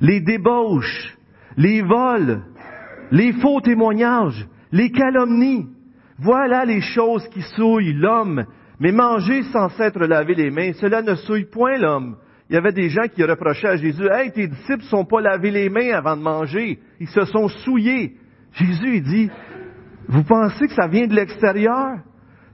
les 0.00 0.20
débauches, 0.20 1.16
les 1.56 1.82
vols, 1.82 2.42
les 3.10 3.32
faux 3.32 3.60
témoignages, 3.60 4.46
les 4.70 4.90
calomnies. 4.90 5.68
Voilà 6.18 6.64
les 6.64 6.80
choses 6.80 7.26
qui 7.28 7.42
souillent 7.42 7.94
l'homme. 7.94 8.44
Mais 8.80 8.92
manger 8.92 9.42
sans 9.44 9.68
s'être 9.70 9.98
lavé 10.06 10.34
les 10.34 10.50
mains, 10.50 10.72
cela 10.74 11.02
ne 11.02 11.14
souille 11.16 11.46
point 11.46 11.78
l'homme. 11.78 12.16
Il 12.48 12.54
y 12.54 12.56
avait 12.56 12.72
des 12.72 12.88
gens 12.88 13.08
qui 13.12 13.24
reprochaient 13.24 13.68
à 13.68 13.76
Jésus, 13.76 14.08
Hey, 14.10 14.32
tes 14.32 14.46
disciples 14.46 14.84
ne 14.84 14.88
sont 14.88 15.04
pas 15.04 15.20
lavés 15.20 15.50
les 15.50 15.68
mains 15.68 15.92
avant 15.92 16.16
de 16.16 16.22
manger. 16.22 16.78
Ils 17.00 17.08
se 17.08 17.24
sont 17.24 17.48
souillés. 17.48 18.16
Jésus, 18.52 19.00
dit, 19.00 19.30
vous 20.08 20.24
pensez 20.24 20.66
que 20.66 20.74
ça 20.74 20.88
vient 20.88 21.06
de 21.06 21.14
l'extérieur? 21.14 21.98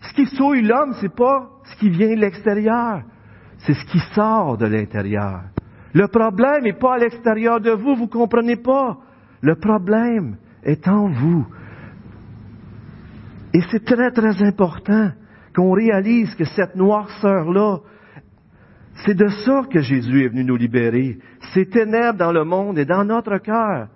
Ce 0.01 0.13
qui 0.13 0.27
souille 0.27 0.63
l'homme, 0.63 0.95
c'est 1.01 1.15
pas 1.15 1.49
ce 1.65 1.77
qui 1.77 1.89
vient 1.89 2.15
de 2.15 2.21
l'extérieur. 2.21 3.03
C'est 3.59 3.75
ce 3.75 3.85
qui 3.87 4.01
sort 4.15 4.59
de 4.59 4.67
l'intérieur. 4.67 5.43
Le 5.95 6.09
problème 6.09 6.65
n'est 6.65 6.73
pas 6.73 6.95
à 6.95 6.99
l'extérieur 6.99 7.61
de 7.61 7.71
vous, 7.71 7.95
vous 7.95 8.09
comprenez 8.09 8.57
pas. 8.57 8.99
Le 9.41 9.55
problème 9.55 10.37
est 10.65 10.89
en 10.89 11.09
vous. 11.09 11.47
Et 13.55 13.61
c'est 13.71 13.85
très, 13.85 14.11
très 14.11 14.43
important 14.43 15.13
qu'on 15.55 15.73
réalise 15.73 16.35
que 16.35 16.45
cette 16.45 16.75
noirceur-là, 16.75 17.79
c'est 19.07 19.15
de 19.15 19.29
ça 19.29 19.63
que 19.71 19.81
Jésus 19.81 20.25
est 20.25 20.29
venu 20.29 20.45
nous 20.45 20.57
libérer. 20.57 21.19
Ces 21.53 21.67
ténèbres 21.67 22.19
dans 22.19 22.33
le 22.33 22.45
monde 22.45 22.79
et 22.79 22.85
dans 22.85 23.05
notre 23.05 23.39
cœur. 23.39 23.89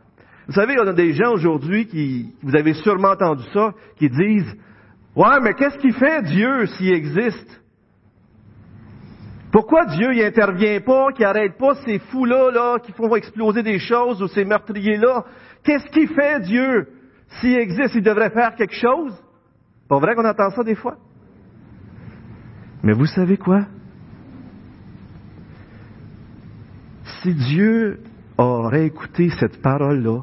Vous 0.49 0.55
savez, 0.55 0.77
on 0.81 0.87
a 0.87 0.95
des 0.95 1.13
gens 1.13 1.33
aujourd'hui 1.33 1.87
qui, 1.87 2.35
vous 2.43 2.57
avez 2.57 2.73
sûrement 2.73 3.11
entendu 3.11 3.45
ça, 3.53 3.75
qui 3.97 4.09
disent, 4.09 4.57
ouais, 5.15 5.41
mais 5.43 5.53
qu'est-ce 5.53 5.77
qui 5.77 5.93
fait 5.93 6.23
Dieu 6.23 6.65
s'il 6.67 6.95
existe? 6.95 7.63
Pourquoi 9.53 9.85
Dieu 9.85 10.15
il 10.15 10.23
intervient 10.23 10.81
pas, 10.81 11.13
qui 11.13 11.23
arrête 11.23 11.59
pas 11.59 11.75
ces 11.85 11.99
fous-là, 11.99 12.51
là, 12.51 12.79
qui 12.79 12.93
font 12.93 13.15
exploser 13.15 13.63
des 13.63 13.79
choses, 13.79 14.23
ou 14.23 14.29
ces 14.29 14.47
meurtriers-là? 14.47 15.27
Qu'est-ce 15.63 15.91
qui 15.91 16.07
fait 16.07 16.41
Dieu? 16.41 16.89
S'il 17.41 17.59
existe, 17.59 17.95
il 17.95 18.03
devrait 18.03 18.31
faire 18.31 18.55
quelque 18.55 18.75
chose? 18.75 19.13
Pas 19.87 19.99
vrai 19.99 20.15
qu'on 20.15 20.25
entend 20.25 20.49
ça 20.49 20.65
des 20.65 20.77
fois? 20.77 20.97
Mais 22.83 22.95
vous 22.95 23.07
savez 23.07 23.37
quoi? 23.37 23.67
Si 27.21 27.35
Dieu 27.35 28.01
aurait 28.39 28.87
écouté 28.87 29.29
cette 29.39 29.61
parole-là, 29.61 30.23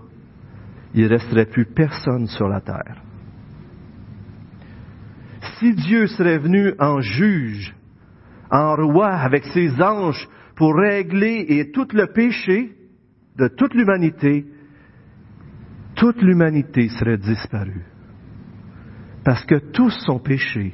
il 0.96 1.04
ne 1.04 1.10
resterait 1.10 1.46
plus 1.46 1.66
personne 1.66 2.28
sur 2.28 2.48
la 2.48 2.62
terre. 2.62 3.04
Si 5.60 5.74
Dieu 5.74 6.08
serait 6.08 6.38
venu 6.38 6.74
en 6.80 7.02
juge, 7.02 7.76
en 8.50 8.76
roi 8.76 9.10
avec 9.10 9.44
ses 9.46 9.82
anges 9.82 10.28
pour 10.56 10.74
régler 10.74 11.46
et 11.50 11.72
tout 11.72 11.88
le 11.94 12.08
péché 12.08 12.76
de 13.38 13.50
toute 13.50 13.74
l'humanité, 13.74 14.46
toute 15.96 16.22
l'humanité 16.22 16.88
serait 16.88 17.18
disparue. 17.18 17.86
Parce 19.26 19.44
que 19.46 19.56
tous 19.72 19.92
sont 20.06 20.20
péchés 20.20 20.74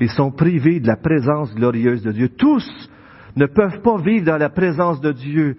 et 0.00 0.08
sont 0.08 0.32
privés 0.32 0.80
de 0.80 0.88
la 0.88 0.96
présence 0.96 1.54
glorieuse 1.54 2.02
de 2.02 2.10
Dieu. 2.10 2.30
Tous 2.30 2.90
ne 3.36 3.46
peuvent 3.46 3.80
pas 3.82 3.98
vivre 3.98 4.26
dans 4.26 4.38
la 4.38 4.50
présence 4.50 5.00
de 5.00 5.12
Dieu. 5.12 5.56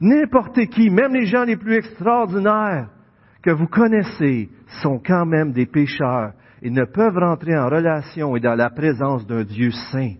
N'importe 0.00 0.66
qui, 0.66 0.90
même 0.90 1.14
les 1.14 1.26
gens 1.26 1.44
les 1.44 1.56
plus 1.56 1.74
extraordinaires, 1.74 2.88
que 3.44 3.50
vous 3.50 3.66
connaissez 3.66 4.48
sont 4.82 4.98
quand 5.04 5.26
même 5.26 5.52
des 5.52 5.66
pécheurs 5.66 6.32
et 6.62 6.70
ne 6.70 6.84
peuvent 6.86 7.18
rentrer 7.18 7.54
en 7.54 7.68
relation 7.68 8.34
et 8.36 8.40
dans 8.40 8.54
la 8.54 8.70
présence 8.70 9.26
d'un 9.26 9.44
Dieu 9.44 9.70
saint. 9.70 10.14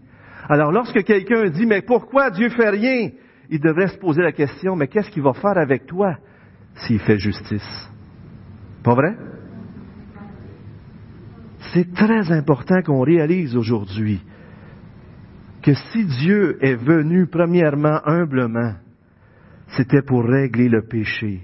Alors 0.46 0.70
lorsque 0.70 1.02
quelqu'un 1.04 1.48
dit, 1.48 1.64
mais 1.64 1.80
pourquoi 1.80 2.30
Dieu 2.30 2.50
fait 2.50 2.68
rien? 2.68 3.08
Il 3.48 3.60
devrait 3.60 3.88
se 3.88 3.96
poser 3.96 4.20
la 4.20 4.32
question, 4.32 4.76
mais 4.76 4.88
qu'est-ce 4.88 5.10
qu'il 5.10 5.22
va 5.22 5.32
faire 5.32 5.56
avec 5.56 5.86
toi 5.86 6.18
s'il 6.74 6.98
fait 6.98 7.16
justice? 7.16 7.90
Pas 8.82 8.94
vrai? 8.94 9.16
C'est 11.72 11.94
très 11.94 12.30
important 12.30 12.82
qu'on 12.82 13.00
réalise 13.00 13.56
aujourd'hui 13.56 14.20
que 15.62 15.72
si 15.72 16.04
Dieu 16.04 16.58
est 16.60 16.76
venu 16.76 17.26
premièrement 17.26 18.00
humblement, 18.04 18.74
c'était 19.68 20.02
pour 20.02 20.24
régler 20.24 20.68
le 20.68 20.82
péché, 20.82 21.40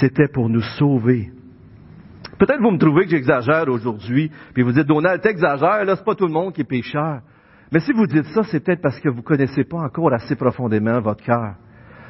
c'était 0.00 0.28
pour 0.28 0.48
nous 0.48 0.62
sauver. 0.78 1.30
Peut-être 2.38 2.60
vous 2.60 2.70
me 2.70 2.78
trouvez 2.78 3.04
que 3.04 3.10
j'exagère 3.10 3.68
aujourd'hui, 3.68 4.30
puis 4.52 4.62
vous 4.62 4.72
dites, 4.72 4.86
Donald, 4.86 5.22
t'exagères, 5.22 5.84
là, 5.84 5.96
c'est 5.96 6.04
pas 6.04 6.14
tout 6.14 6.26
le 6.26 6.32
monde 6.32 6.52
qui 6.52 6.60
est 6.60 6.64
pécheur. 6.64 7.20
Mais 7.72 7.80
si 7.80 7.92
vous 7.92 8.06
dites 8.06 8.26
ça, 8.26 8.42
c'est 8.44 8.60
peut-être 8.60 8.82
parce 8.82 9.00
que 9.00 9.08
vous 9.08 9.18
ne 9.18 9.22
connaissez 9.22 9.64
pas 9.64 9.78
encore 9.78 10.12
assez 10.12 10.36
profondément 10.36 11.00
votre 11.00 11.24
cœur. 11.24 11.54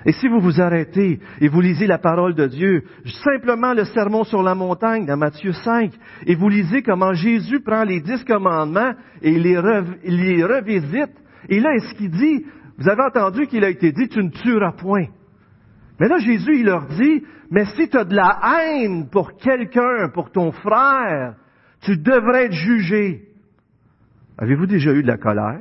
Et 0.05 0.13
si 0.13 0.29
vous 0.29 0.41
vous 0.41 0.61
arrêtez 0.61 1.19
et 1.41 1.49
vous 1.49 1.61
lisez 1.61 1.87
la 1.87 1.99
parole 1.99 2.35
de 2.35 2.47
Dieu, 2.47 2.85
simplement 3.25 3.73
le 3.73 3.85
sermon 3.85 4.23
sur 4.25 4.43
la 4.43 4.55
montagne 4.55 5.05
dans 5.05 5.17
Matthieu 5.17 5.53
5, 5.53 5.93
et 6.27 6.35
vous 6.35 6.49
lisez 6.49 6.83
comment 6.83 7.13
Jésus 7.13 7.61
prend 7.61 7.85
les 7.85 8.01
dix 8.01 8.23
commandements 8.25 8.93
et 9.23 9.39
les, 9.39 9.61
les 10.05 10.45
revisite, 10.45 11.13
et 11.49 11.61
là, 11.61 11.75
est-ce 11.75 11.95
qu'il 11.95 12.11
dit, 12.11 12.47
vous 12.79 12.89
avez 12.89 13.03
entendu 13.03 13.47
qu'il 13.47 13.65
a 13.65 13.71
été 13.71 13.93
dit, 13.93 14.09
tu 14.09 14.23
ne 14.23 14.31
tueras 14.31 14.73
point. 14.73 15.07
Mais 15.99 16.09
là, 16.09 16.19
Jésus, 16.19 16.59
il 16.59 16.67
leur 16.67 16.87
dit, 16.87 17.25
mais 17.51 17.65
si 17.65 17.89
tu 17.89 17.97
as 17.97 18.05
de 18.05 18.15
la 18.15 18.39
haine 18.45 19.09
pour 19.09 19.37
quelqu'un, 19.37 20.09
pour 20.13 20.31
ton 20.31 20.53
frère, 20.53 21.35
tu 21.81 21.97
devrais 21.97 22.47
être 22.47 22.53
jugé. 22.53 23.23
Avez-vous 24.39 24.67
déjà 24.67 24.93
eu 24.93 25.03
de 25.03 25.09
la 25.09 25.17
colère? 25.17 25.61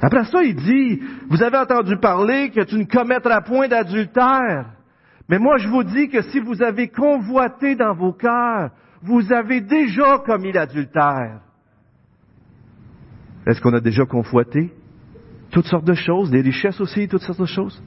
Après 0.00 0.24
ça, 0.24 0.42
il 0.42 0.54
dit, 0.54 1.02
vous 1.28 1.42
avez 1.42 1.56
entendu 1.56 1.96
parler 1.96 2.50
que 2.50 2.62
tu 2.64 2.76
ne 2.76 2.84
commettras 2.84 3.40
point 3.40 3.68
d'adultère. 3.68 4.66
Mais 5.28 5.38
moi, 5.38 5.58
je 5.58 5.68
vous 5.68 5.82
dis 5.84 6.08
que 6.08 6.22
si 6.22 6.40
vous 6.40 6.62
avez 6.62 6.88
convoité 6.88 7.74
dans 7.74 7.94
vos 7.94 8.12
cœurs, 8.12 8.70
vous 9.02 9.32
avez 9.32 9.60
déjà 9.60 10.18
commis 10.18 10.52
l'adultère. 10.52 11.40
Est-ce 13.46 13.60
qu'on 13.60 13.74
a 13.74 13.80
déjà 13.80 14.04
convoité? 14.04 14.72
Toutes 15.58 15.66
sortes 15.66 15.86
de 15.86 15.94
choses, 15.94 16.30
des 16.30 16.40
richesses 16.40 16.80
aussi, 16.80 17.08
toutes 17.08 17.22
sortes 17.22 17.40
de 17.40 17.44
choses. 17.44 17.82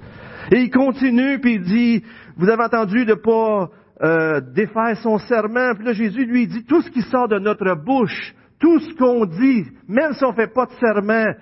Et 0.52 0.58
il 0.58 0.70
continue, 0.70 1.40
puis 1.40 1.54
il 1.54 1.62
dit, 1.62 2.04
vous 2.36 2.50
avez 2.50 2.66
entendu 2.66 3.06
de 3.06 3.14
pas 3.14 3.70
euh, 4.04 4.42
défaire 4.42 4.98
son 4.98 5.18
serment. 5.20 5.74
Puis 5.76 5.86
là, 5.86 5.94
Jésus 5.94 6.26
lui 6.26 6.48
dit, 6.48 6.66
tout 6.66 6.82
ce 6.82 6.92
qui 6.92 7.02
sort 7.02 7.30
de 7.30 7.40
notre 7.40 7.76
bouche, 7.76 8.36
tout 8.60 8.78
ce 8.82 8.94
qu'on 8.96 9.26
dit, 9.26 9.68
même 9.88 10.12
si 10.12 10.26
on 10.26 10.32
ne 10.32 10.36
fait 10.36 10.54
pas 10.54 10.66
de 10.66 10.74
serment, 10.82 11.34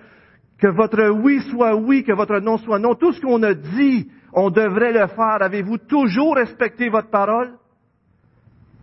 que 0.59 0.67
votre 0.67 1.09
oui 1.09 1.39
soit 1.49 1.75
oui, 1.75 2.03
que 2.03 2.13
votre 2.13 2.39
non 2.41 2.57
soit 2.57 2.77
non, 2.77 2.93
tout 2.93 3.11
ce 3.11 3.21
qu'on 3.21 3.41
a 3.41 3.55
dit, 3.55 4.11
on 4.31 4.51
devrait 4.51 4.93
le 4.93 5.07
faire. 5.07 5.41
Avez-vous 5.41 5.79
toujours 5.79 6.35
respecté 6.35 6.89
votre 6.89 7.09
parole? 7.09 7.53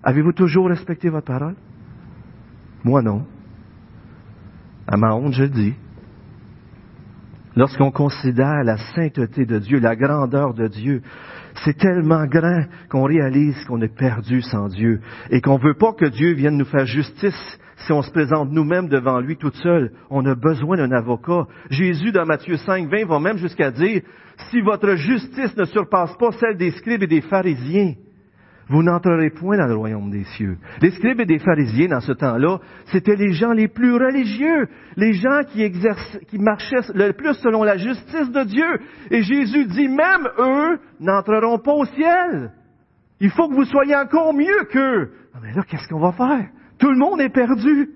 Avez-vous 0.02 0.32
toujours 0.32 0.66
respecté 0.66 1.10
votre 1.10 1.26
parole? 1.26 1.54
Moi 2.82 3.02
non. 3.02 3.24
À 4.88 4.96
ma 4.96 5.14
honte, 5.14 5.32
je 5.32 5.44
le 5.44 5.50
dis. 5.50 5.74
Lorsqu'on 7.56 7.90
considère 7.90 8.62
la 8.64 8.76
sainteté 8.76 9.46
de 9.46 9.58
Dieu, 9.58 9.80
la 9.80 9.96
grandeur 9.96 10.52
de 10.52 10.68
Dieu, 10.68 11.00
c'est 11.64 11.78
tellement 11.78 12.26
grand 12.26 12.64
qu'on 12.90 13.04
réalise 13.04 13.64
qu'on 13.64 13.80
est 13.80 13.96
perdu 13.96 14.42
sans 14.42 14.68
Dieu 14.68 15.00
et 15.30 15.40
qu'on 15.40 15.56
veut 15.56 15.74
pas 15.74 15.94
que 15.94 16.04
Dieu 16.04 16.34
vienne 16.34 16.58
nous 16.58 16.66
faire 16.66 16.84
justice 16.84 17.58
si 17.78 17.92
on 17.92 18.02
se 18.02 18.10
présente 18.10 18.50
nous-mêmes 18.50 18.88
devant 18.88 19.20
lui 19.20 19.38
tout 19.38 19.52
seul. 19.62 19.92
On 20.10 20.26
a 20.26 20.34
besoin 20.34 20.76
d'un 20.76 20.92
avocat. 20.92 21.46
Jésus, 21.70 22.12
dans 22.12 22.26
Matthieu 22.26 22.58
5, 22.58 22.90
20, 22.90 23.06
va 23.06 23.20
même 23.20 23.38
jusqu'à 23.38 23.70
dire, 23.70 24.02
si 24.50 24.60
votre 24.60 24.94
justice 24.96 25.56
ne 25.56 25.64
surpasse 25.64 26.14
pas 26.18 26.32
celle 26.32 26.58
des 26.58 26.72
scribes 26.72 27.04
et 27.04 27.06
des 27.06 27.22
pharisiens, 27.22 27.94
vous 28.68 28.82
n'entrerez 28.82 29.30
point 29.30 29.56
dans 29.56 29.66
le 29.66 29.76
royaume 29.76 30.10
des 30.10 30.24
cieux. 30.24 30.58
Les 30.82 30.90
scribes 30.90 31.20
et 31.20 31.26
des 31.26 31.38
pharisiens, 31.38 31.88
dans 31.88 32.00
ce 32.00 32.12
temps-là, 32.12 32.58
c'étaient 32.86 33.14
les 33.14 33.32
gens 33.32 33.52
les 33.52 33.68
plus 33.68 33.92
religieux, 33.92 34.66
les 34.96 35.12
gens 35.12 35.42
qui, 35.48 35.70
qui 36.26 36.38
marchaient 36.38 36.92
le 36.94 37.12
plus 37.12 37.34
selon 37.34 37.62
la 37.62 37.76
justice 37.76 38.30
de 38.30 38.44
Dieu. 38.44 38.78
Et 39.10 39.22
Jésus 39.22 39.66
dit, 39.66 39.88
même 39.88 40.28
eux 40.38 40.78
n'entreront 40.98 41.58
pas 41.58 41.74
au 41.74 41.84
ciel. 41.84 42.52
Il 43.20 43.30
faut 43.30 43.48
que 43.48 43.54
vous 43.54 43.64
soyez 43.64 43.94
encore 43.94 44.34
mieux 44.34 44.64
qu'eux. 44.72 45.12
Ah, 45.32 45.38
mais 45.40 45.52
là, 45.52 45.62
qu'est-ce 45.68 45.88
qu'on 45.88 46.00
va 46.00 46.12
faire? 46.12 46.48
Tout 46.78 46.90
le 46.90 46.98
monde 46.98 47.20
est 47.20 47.32
perdu. 47.32 47.90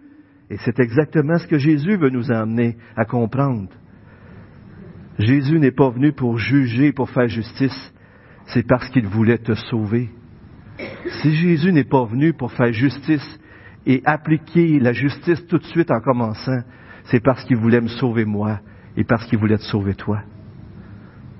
Et 0.51 0.57
c'est 0.59 0.79
exactement 0.79 1.38
ce 1.38 1.49
que 1.49 1.59
Jésus 1.59 1.97
veut 1.97 2.11
nous 2.11 2.31
amener 2.31 2.77
à 2.97 3.05
comprendre. 3.05 3.71
Jésus 5.18 5.59
n'est 5.59 5.73
pas 5.73 5.90
venu 5.90 6.12
pour 6.12 6.38
juger, 6.38 6.92
pour 6.92 7.11
faire 7.11 7.29
justice. 7.29 7.92
C'est 8.47 8.66
parce 8.66 8.88
qu'il 8.90 9.07
voulait 9.07 9.38
te 9.38 9.55
sauver. 9.55 10.11
Si 11.23 11.35
Jésus 11.35 11.73
n'est 11.73 11.85
pas 11.85 12.05
venu 12.05 12.33
pour 12.33 12.53
faire 12.53 12.73
justice 12.73 13.38
et 13.87 14.03
appliquer 14.05 14.79
la 14.79 14.93
justice 14.93 15.47
tout 15.47 15.59
de 15.59 15.64
suite 15.64 15.90
en 15.90 16.01
commençant, 16.01 16.61
c'est 17.05 17.21
parce 17.21 17.45
qu'il 17.45 17.57
voulait 17.57 17.81
me 17.81 17.88
sauver 17.88 18.25
moi 18.25 18.61
et 18.97 19.05
parce 19.05 19.27
qu'il 19.27 19.38
voulait 19.38 19.59
te 19.59 19.62
sauver 19.62 19.95
toi. 19.95 20.23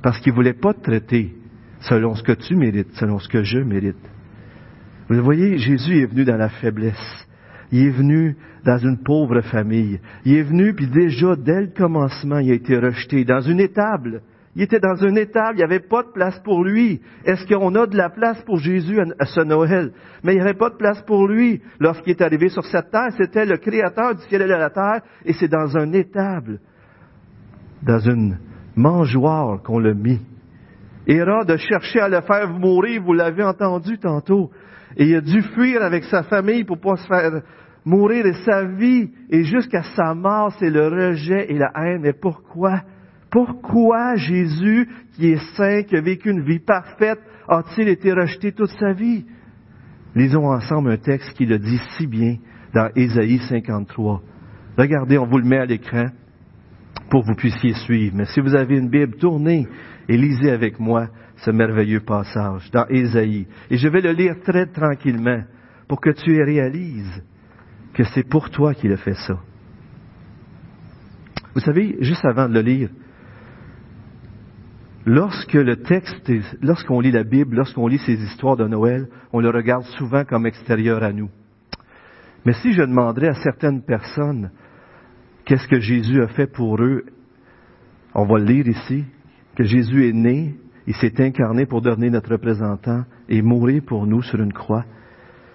Parce 0.03 0.18
qu'il 0.20 0.33
voulait 0.33 0.55
pas 0.55 0.74
te 0.74 0.83
traiter 0.83 1.35
selon 1.81 2.14
ce 2.14 2.22
que 2.22 2.33
tu 2.33 2.57
mérites, 2.57 2.92
selon 2.94 3.18
ce 3.18 3.29
que 3.29 3.42
je 3.42 3.59
mérite. 3.59 3.96
Vous 5.09 5.22
voyez, 5.22 5.59
Jésus 5.59 5.98
est 5.98 6.07
venu 6.07 6.24
dans 6.24 6.37
la 6.37 6.48
faiblesse. 6.48 7.26
Il 7.72 7.87
est 7.87 7.90
venu 7.90 8.37
dans 8.64 8.79
une 8.79 8.98
pauvre 9.03 9.40
famille. 9.42 10.00
Il 10.24 10.35
est 10.35 10.42
venu, 10.42 10.74
puis 10.74 10.87
déjà, 10.87 11.37
dès 11.37 11.62
le 11.62 11.68
commencement, 11.68 12.38
il 12.38 12.50
a 12.50 12.55
été 12.55 12.76
rejeté 12.76 13.24
dans 13.24 13.40
une 13.40 13.61
étable. 13.61 14.22
Il 14.56 14.62
était 14.62 14.80
dans 14.80 14.96
une 14.96 15.16
étable, 15.16 15.54
il 15.54 15.58
n'y 15.58 15.62
avait 15.62 15.78
pas 15.78 16.02
de 16.02 16.10
place 16.12 16.38
pour 16.40 16.64
lui. 16.64 17.00
Est-ce 17.24 17.46
qu'on 17.46 17.72
a 17.76 17.86
de 17.86 17.96
la 17.96 18.10
place 18.10 18.42
pour 18.42 18.58
Jésus 18.58 18.98
à 19.00 19.24
ce 19.24 19.40
Noël? 19.42 19.92
Mais 20.24 20.32
il 20.32 20.36
n'y 20.36 20.42
avait 20.42 20.54
pas 20.54 20.70
de 20.70 20.76
place 20.76 21.00
pour 21.02 21.28
lui. 21.28 21.62
Lorsqu'il 21.78 22.10
est 22.10 22.22
arrivé 22.22 22.48
sur 22.48 22.64
cette 22.64 22.90
terre, 22.90 23.10
c'était 23.16 23.46
le 23.46 23.58
Créateur 23.58 24.16
du 24.16 24.22
ciel 24.22 24.42
et 24.42 24.46
de 24.46 24.50
la 24.50 24.70
terre, 24.70 25.02
et 25.24 25.32
c'est 25.34 25.48
dans 25.48 25.76
une 25.76 25.94
étable, 25.94 26.58
dans 27.82 28.00
une 28.00 28.38
mangeoire 28.74 29.62
qu'on 29.62 29.78
l'a 29.78 29.94
mis. 29.94 30.20
Hérode 31.06 31.50
a 31.50 31.56
cherché 31.56 32.00
à 32.00 32.08
le 32.08 32.20
faire 32.20 32.48
mourir, 32.48 33.02
vous 33.02 33.14
l'avez 33.14 33.44
entendu 33.44 33.98
tantôt, 33.98 34.50
et 34.96 35.04
il 35.04 35.16
a 35.16 35.20
dû 35.20 35.42
fuir 35.42 35.82
avec 35.82 36.04
sa 36.04 36.24
famille 36.24 36.64
pour 36.64 36.80
pas 36.80 36.96
se 36.96 37.06
faire 37.06 37.42
mourir, 37.84 38.26
et 38.26 38.34
sa 38.44 38.64
vie, 38.64 39.10
et 39.30 39.44
jusqu'à 39.44 39.84
sa 39.94 40.12
mort, 40.14 40.52
c'est 40.58 40.70
le 40.70 40.88
rejet 40.88 41.52
et 41.52 41.56
la 41.56 41.70
haine. 41.76 42.02
Mais 42.02 42.12
pourquoi? 42.12 42.80
Pourquoi 43.30 44.16
Jésus, 44.16 44.88
qui 45.12 45.30
est 45.30 45.56
saint, 45.56 45.82
qui 45.82 45.96
a 45.96 46.00
vécu 46.00 46.30
une 46.30 46.42
vie 46.42 46.58
parfaite, 46.58 47.20
a-t-il 47.48 47.88
été 47.88 48.12
rejeté 48.12 48.52
toute 48.52 48.70
sa 48.70 48.92
vie? 48.92 49.24
Lisons 50.14 50.46
ensemble 50.46 50.90
un 50.90 50.96
texte 50.96 51.32
qui 51.34 51.46
le 51.46 51.58
dit 51.58 51.80
si 51.96 52.06
bien 52.06 52.36
dans 52.74 52.90
Ésaïe 52.96 53.38
53. 53.38 54.22
Regardez, 54.76 55.18
on 55.18 55.26
vous 55.26 55.38
le 55.38 55.44
met 55.44 55.58
à 55.58 55.66
l'écran 55.66 56.06
pour 57.08 57.22
que 57.22 57.28
vous 57.28 57.36
puissiez 57.36 57.74
suivre. 57.74 58.16
Mais 58.16 58.24
si 58.26 58.40
vous 58.40 58.54
avez 58.54 58.76
une 58.76 58.88
Bible, 58.88 59.16
tournez 59.16 59.66
et 60.08 60.16
lisez 60.16 60.50
avec 60.50 60.80
moi 60.80 61.08
ce 61.36 61.50
merveilleux 61.50 62.00
passage 62.00 62.70
dans 62.72 62.86
Ésaïe. 62.88 63.46
Et 63.70 63.76
je 63.76 63.88
vais 63.88 64.00
le 64.00 64.12
lire 64.12 64.34
très 64.44 64.66
tranquillement 64.66 65.42
pour 65.88 66.00
que 66.00 66.10
tu 66.10 66.42
réalises 66.42 67.22
que 67.94 68.04
c'est 68.04 68.28
pour 68.28 68.50
toi 68.50 68.74
qu'il 68.74 68.92
a 68.92 68.96
fait 68.96 69.14
ça. 69.14 69.38
Vous 71.54 71.60
savez, 71.60 71.96
juste 72.00 72.24
avant 72.24 72.48
de 72.48 72.54
le 72.54 72.60
lire, 72.60 72.90
Lorsque 75.12 75.55
le 75.55 75.75
texte, 75.75 76.31
lorsqu'on 76.62 77.01
lit 77.01 77.11
la 77.11 77.25
Bible, 77.25 77.57
lorsqu'on 77.57 77.88
lit 77.88 77.99
ces 77.99 78.14
histoires 78.14 78.57
de 78.57 78.68
Noël, 78.68 79.09
on 79.33 79.40
le 79.40 79.51
regarde 79.51 79.83
souvent 79.99 80.25
comme 80.25 80.46
extérieur 80.46 81.03
à 81.03 81.12
nous. 81.12 81.29
Mais 82.46 82.53
si 82.53 82.73
je 82.73 82.83
demanderais 82.83 83.31
à 83.31 83.35
certaines 83.35 83.83
personnes 83.83 84.53
qu'est-ce 85.44 85.66
que 85.66 85.81
Jésus 85.81 86.23
a 86.23 86.29
fait 86.29 86.46
pour 86.46 86.81
eux, 86.81 87.07
on 88.14 88.25
va 88.25 88.38
le 88.38 88.44
lire 88.44 88.68
ici, 88.68 89.05
que 89.57 89.64
Jésus 89.64 90.09
est 90.09 90.12
né, 90.12 90.55
il 90.87 90.94
s'est 90.94 91.20
incarné 91.20 91.66
pour 91.66 91.83
devenir 91.83 92.12
notre 92.12 92.31
représentant 92.31 93.03
et 93.29 93.42
mourir 93.42 93.83
pour 93.85 94.07
nous 94.07 94.23
sur 94.23 94.40
une 94.40 94.53
croix. 94.53 94.85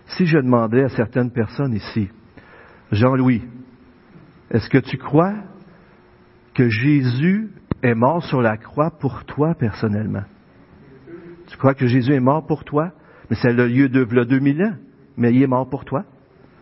Si 0.06 0.26
je 0.26 0.38
demandais 0.38 0.84
à 0.84 0.90
certaines 0.90 1.32
personnes 1.32 1.76
ici, 1.76 2.10
Jean-Louis, 2.92 3.42
est-ce 4.52 4.70
que 4.70 4.80
tu 4.80 4.98
crois 4.98 5.36
que 6.54 6.68
Jésus 6.68 7.52
est 7.84 7.94
mort 7.96 8.24
sur 8.24 8.42
la 8.42 8.58
croix 8.58 8.92
pour 8.92 9.26
toi 9.26 9.54
personnellement. 9.56 10.24
Tu 11.48 11.58
crois 11.58 11.74
que 11.74 11.88
Jésus 11.88 12.14
est 12.14 12.20
mort 12.20 12.46
pour 12.46 12.64
toi? 12.64 12.92
Mais 13.30 13.36
c'est 13.42 13.54
le 13.54 13.68
lieu 13.68 13.90
de 13.90 14.02
le 14.02 14.26
2000 14.26 14.64
ans. 14.64 14.76
Mais 15.18 15.34
il 15.34 15.42
est 15.42 15.48
mort 15.48 15.70
pour 15.70 15.86
toi. 15.86 16.04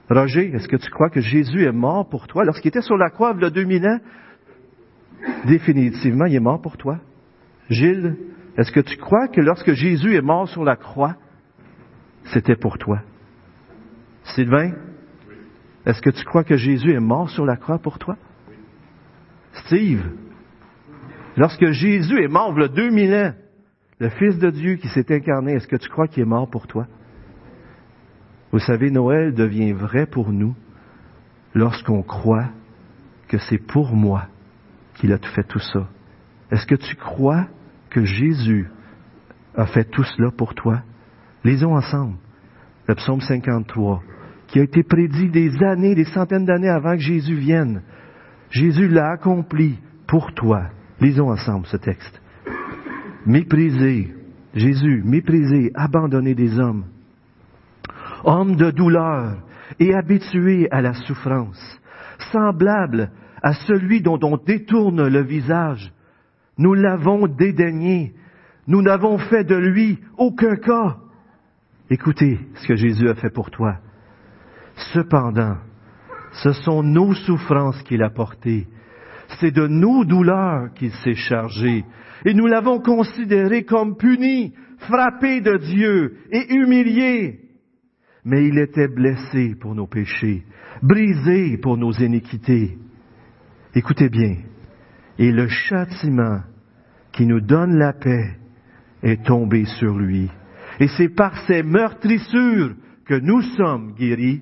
Roger, 0.09 0.53
est-ce 0.53 0.67
que 0.67 0.75
tu 0.75 0.89
crois 0.89 1.09
que 1.09 1.21
Jésus 1.21 1.63
est 1.63 1.71
mort 1.71 2.07
pour 2.09 2.27
toi? 2.27 2.43
Lorsqu'il 2.43 2.69
était 2.69 2.81
sur 2.81 2.97
la 2.97 3.09
croix, 3.09 3.33
le 3.33 3.49
2000 3.49 3.87
ans, 3.87 3.99
définitivement, 5.45 6.25
il 6.25 6.35
est 6.35 6.39
mort 6.39 6.61
pour 6.61 6.77
toi. 6.77 6.99
Gilles, 7.69 8.17
est-ce 8.57 8.71
que 8.71 8.81
tu 8.81 8.97
crois 8.97 9.27
que 9.27 9.41
lorsque 9.41 9.73
Jésus 9.73 10.15
est 10.15 10.21
mort 10.21 10.47
sur 10.49 10.63
la 10.63 10.75
croix, 10.75 11.15
c'était 12.25 12.55
pour 12.55 12.77
toi? 12.77 12.99
Sylvain, 14.35 14.73
est-ce 15.85 16.01
que 16.01 16.09
tu 16.09 16.23
crois 16.25 16.43
que 16.43 16.55
Jésus 16.55 16.91
est 16.91 16.99
mort 16.99 17.29
sur 17.29 17.45
la 17.45 17.55
croix 17.55 17.79
pour 17.79 17.97
toi? 17.97 18.17
Steve, 19.65 20.03
Lorsque 21.37 21.71
Jésus 21.71 22.23
est 22.23 22.27
mort, 22.27 22.53
il 22.55 22.61
y 22.61 22.65
a 22.65 22.67
2000 22.67 23.13
ans, 23.13 23.33
le 23.99 24.09
Fils 24.09 24.37
de 24.37 24.49
Dieu 24.49 24.75
qui 24.75 24.87
s'est 24.89 25.13
incarné, 25.13 25.53
est-ce 25.53 25.67
que 25.67 25.75
tu 25.75 25.89
crois 25.89 26.07
qu'il 26.07 26.23
est 26.23 26.27
mort 26.27 26.49
pour 26.49 26.67
toi? 26.67 26.87
Vous 28.51 28.59
savez, 28.59 28.91
Noël 28.91 29.33
devient 29.33 29.71
vrai 29.71 30.05
pour 30.05 30.31
nous 30.31 30.55
lorsqu'on 31.55 32.03
croit 32.03 32.49
que 33.27 33.37
c'est 33.37 33.57
pour 33.57 33.95
moi 33.95 34.27
qu'il 34.95 35.11
a 35.11 35.17
fait 35.17 35.43
tout 35.43 35.59
ça? 35.59 35.87
Est-ce 36.51 36.67
que 36.67 36.75
tu 36.75 36.95
crois 36.95 37.47
que 37.89 38.03
Jésus 38.03 38.69
a 39.55 39.65
fait 39.65 39.85
tout 39.85 40.03
cela 40.03 40.29
pour 40.31 40.53
toi? 40.53 40.83
Lisons 41.43 41.75
ensemble 41.75 42.17
le 42.87 42.95
psaume 42.95 43.21
53, 43.21 44.03
qui 44.47 44.59
a 44.59 44.63
été 44.63 44.83
prédit 44.83 45.29
des 45.29 45.63
années, 45.63 45.95
des 45.95 46.05
centaines 46.05 46.45
d'années 46.45 46.69
avant 46.69 46.93
que 46.93 47.01
Jésus 47.01 47.35
vienne. 47.35 47.81
Jésus 48.49 48.87
l'a 48.87 49.11
accompli 49.11 49.79
pour 50.07 50.33
toi. 50.33 50.65
Lisons 51.03 51.31
ensemble 51.31 51.65
ce 51.65 51.75
texte. 51.75 52.21
Méprisé, 53.25 54.13
Jésus, 54.53 55.01
méprisé, 55.03 55.69
abandonné 55.75 56.33
des 56.33 56.57
hommes, 56.57 56.85
homme 58.23 58.55
de 58.55 58.71
douleur 58.71 59.35
et 59.81 59.93
habitué 59.93 60.69
à 60.71 60.81
la 60.81 60.93
souffrance, 60.93 61.61
semblable 62.31 63.11
à 63.41 63.53
celui 63.53 64.01
dont 64.01 64.19
on 64.23 64.37
détourne 64.37 65.09
le 65.09 65.21
visage. 65.23 65.91
Nous 66.57 66.73
l'avons 66.73 67.27
dédaigné, 67.27 68.13
nous 68.67 68.81
n'avons 68.81 69.17
fait 69.17 69.43
de 69.43 69.55
lui 69.55 69.99
aucun 70.17 70.55
cas. 70.55 70.99
Écoutez 71.89 72.39
ce 72.55 72.67
que 72.67 72.75
Jésus 72.77 73.09
a 73.09 73.15
fait 73.15 73.29
pour 73.29 73.51
toi. 73.51 73.75
Cependant, 74.93 75.57
ce 76.31 76.53
sont 76.53 76.81
nos 76.81 77.13
souffrances 77.13 77.83
qu'il 77.83 78.03
a 78.03 78.09
portées. 78.09 78.67
C'est 79.39 79.51
de 79.51 79.67
nos 79.67 80.05
douleurs 80.05 80.73
qu'il 80.73 80.91
s'est 80.91 81.15
chargé. 81.15 81.83
Et 82.25 82.33
nous 82.33 82.47
l'avons 82.47 82.79
considéré 82.79 83.63
comme 83.63 83.97
puni, 83.97 84.53
frappé 84.79 85.41
de 85.41 85.57
Dieu 85.57 86.17
et 86.31 86.53
humilié. 86.53 87.39
Mais 88.25 88.47
il 88.47 88.57
était 88.57 88.87
blessé 88.87 89.55
pour 89.59 89.75
nos 89.75 89.87
péchés, 89.87 90.43
brisé 90.81 91.57
pour 91.57 91.77
nos 91.77 91.91
iniquités. 91.91 92.77
Écoutez 93.75 94.09
bien. 94.09 94.37
Et 95.19 95.31
le 95.31 95.47
châtiment 95.47 96.41
qui 97.11 97.25
nous 97.25 97.41
donne 97.41 97.77
la 97.77 97.93
paix 97.93 98.37
est 99.01 99.25
tombé 99.25 99.65
sur 99.65 99.97
lui. 99.97 100.29
Et 100.79 100.87
c'est 100.87 101.09
par 101.09 101.37
ces 101.45 101.63
meurtrissures 101.63 102.75
que 103.05 103.19
nous 103.19 103.41
sommes 103.41 103.93
guéris. 103.93 104.41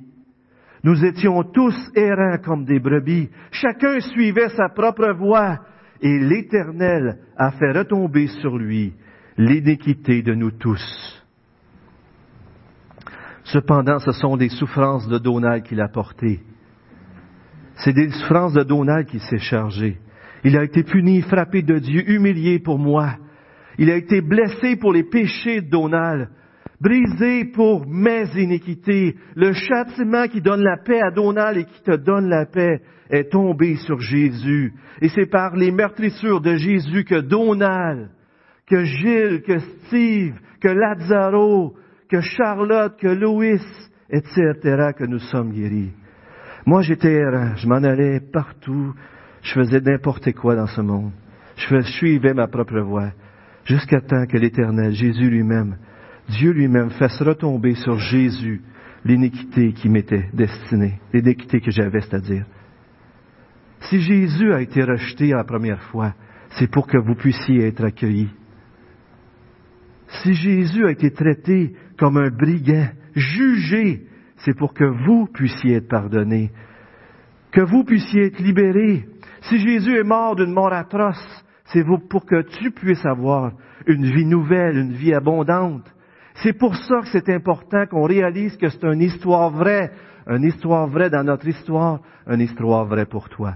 Nous 0.84 1.06
étions 1.06 1.44
tous 1.44 1.76
errants 1.96 2.38
comme 2.44 2.65
des 2.65 2.80
brebis. 2.80 3.30
Chacun 3.52 4.00
suivait 4.00 4.50
sa 4.50 4.70
propre 4.70 5.12
voie. 5.13 5.60
Et 6.02 6.17
l'Éternel 6.17 7.20
a 7.38 7.52
fait 7.52 7.72
retomber 7.72 8.28
sur 8.28 8.58
lui 8.58 8.94
l'iniquité 9.38 10.24
de 10.24 10.34
nous 10.34 10.52
tous. 10.52 11.24
Cependant, 13.44 14.00
ce 14.00 14.12
sont 14.12 14.38
des 14.38 14.50
souffrances 14.50 15.08
de 15.08 15.20
Donald 15.20 15.63
qu'il 15.63 15.82
a 15.82 15.89
portées. 15.89 16.39
C'est 17.76 17.94
des 17.94 18.10
souffrances 18.10 18.54
de 18.54 18.63
Donald 18.63 19.08
qui 19.08 19.20
s'est 19.20 19.39
chargé. 19.39 20.00
Il 20.44 20.58
a 20.58 20.63
été 20.63 20.84
puni, 20.84 21.22
frappé 21.22 21.62
de 21.62 21.78
Dieu, 21.78 22.10
humilié 22.10 22.60
pour 22.60 22.80
moi. 22.80 23.17
Il 23.78 23.89
a 23.89 23.96
été 23.96 24.22
blessé 24.22 24.76
pour 24.76 24.94
les 24.94 25.04
péchés 25.04 25.62
de 25.62 25.70
Donald, 25.70 26.30
brisé 26.82 27.46
pour 27.46 27.86
mes 27.88 28.26
iniquités. 28.36 29.15
Le 29.36 29.54
châtiment 29.54 30.28
qui 30.28 30.41
donne 30.41 30.63
la 30.63 30.78
paix 30.78 31.00
à 31.02 31.12
Donald 31.12 31.58
et 31.58 31.65
qui 31.65 31.84
te 31.84 31.96
donne 31.96 32.28
la 32.28 32.46
paix 32.46 32.82
est 33.10 33.32
tombé 33.32 33.76
sur 33.76 34.00
Jésus. 34.00 34.74
Et 35.02 35.10
c'est 35.10 35.30
par 35.30 35.56
les 35.56 35.72
meurtrissures 35.72 36.41
de 36.41 36.56
Jésus 36.56 37.04
que 37.04 37.22
Donald, 37.22 38.10
que 38.67 38.84
Gilles, 38.84 39.44
que 39.46 39.60
Steve, 39.60 40.34
que 40.60 40.70
Lazaro, 40.70 41.76
que 42.10 42.22
Charlotte, 42.22 42.98
que 43.00 43.08
Louis, 43.08 43.62
etc., 44.10 44.91
que 44.98 45.06
nous 45.06 45.20
sommes 45.20 45.52
guéris. 45.52 45.91
Moi, 46.65 46.82
j'étais 46.82 47.13
errant, 47.13 47.56
je 47.56 47.67
m'en 47.67 47.84
allais 47.84 48.20
partout, 48.20 48.94
je 49.41 49.54
faisais 49.54 49.82
n'importe 49.82 50.32
quoi 50.34 50.56
dans 50.56 50.67
ce 50.67 50.82
monde. 50.82 51.12
Je 51.56 51.82
suivais 51.82 52.34
ma 52.34 52.48
propre 52.48 52.80
voie 52.80 53.12
jusqu'à 53.65 54.02
temps 54.02 54.26
que 54.26 54.38
l'Éternel, 54.38 54.94
Jésus 54.94 55.30
lui-même, 55.30 55.78
Dieu 56.32 56.52
lui-même 56.52 56.91
fasse 56.91 57.22
retomber 57.22 57.76
sur 57.76 57.98
Jésus 57.98 58.62
l'iniquité 59.04 59.74
qui 59.74 59.89
m'était 59.89 60.30
destinée, 60.34 61.00
l'iniquité 61.13 61.60
que 61.60 61.72
j'avais, 61.72 62.02
c'est-à-dire. 62.02 62.46
Si 63.82 64.00
Jésus 64.00 64.54
a 64.54 64.62
été 64.62 64.84
rejeté 64.84 65.28
la 65.30 65.44
première 65.44 65.82
fois, 65.84 66.13
c'est 66.52 66.70
pour 66.70 66.88
que 66.88 66.98
vous 66.98 67.15
puissiez 67.15 67.67
être 67.67 67.84
accueillis. 67.84 68.30
Si 70.24 70.34
Jésus 70.34 70.86
a 70.86 70.91
été 70.91 71.12
traité 71.12 71.74
comme 71.98 72.17
un 72.17 72.30
brigand, 72.30 72.89
jugé, 73.13 74.06
c'est 74.38 74.56
pour 74.56 74.74
que 74.74 74.86
vous 74.86 75.28
puissiez 75.34 75.76
être 75.76 75.89
pardonnés, 75.89 76.52
que 77.52 77.62
vous 77.62 77.84
puissiez 77.84 78.28
être 78.28 78.39
libérés. 78.39 79.08
Si 79.41 79.58
Jésus 79.60 79.98
est 79.98 80.04
mort 80.04 80.36
d'une 80.36 80.54
mort 80.54 80.72
atroce, 80.72 81.46
c'est 81.65 81.84
pour 82.10 82.26
que 82.26 82.41
tu 82.60 82.72
puisses 82.72 83.06
avoir 83.06 83.54
une 83.88 84.06
vie 84.06 84.26
nouvelle, 84.26 84.78
une 84.78 84.94
vie 84.94 85.13
abondante. 85.13 85.91
C'est 86.36 86.58
pour 86.58 86.76
ça 86.76 87.02
que 87.02 87.08
c'est 87.08 87.30
important 87.30 87.86
qu'on 87.86 88.04
réalise 88.04 88.58
que 88.58 88.70
c'est 88.70 88.84
une 88.84 89.02
histoire 89.02 89.52
vraie, 89.52 89.91
une 90.28 90.44
histoire 90.44 90.88
vraie 90.88 91.10
dans 91.10 91.24
notre 91.24 91.48
histoire, 91.48 92.00
une 92.28 92.41
histoire 92.41 92.86
vraie 92.86 93.06
pour 93.06 93.30
toi. 93.30 93.56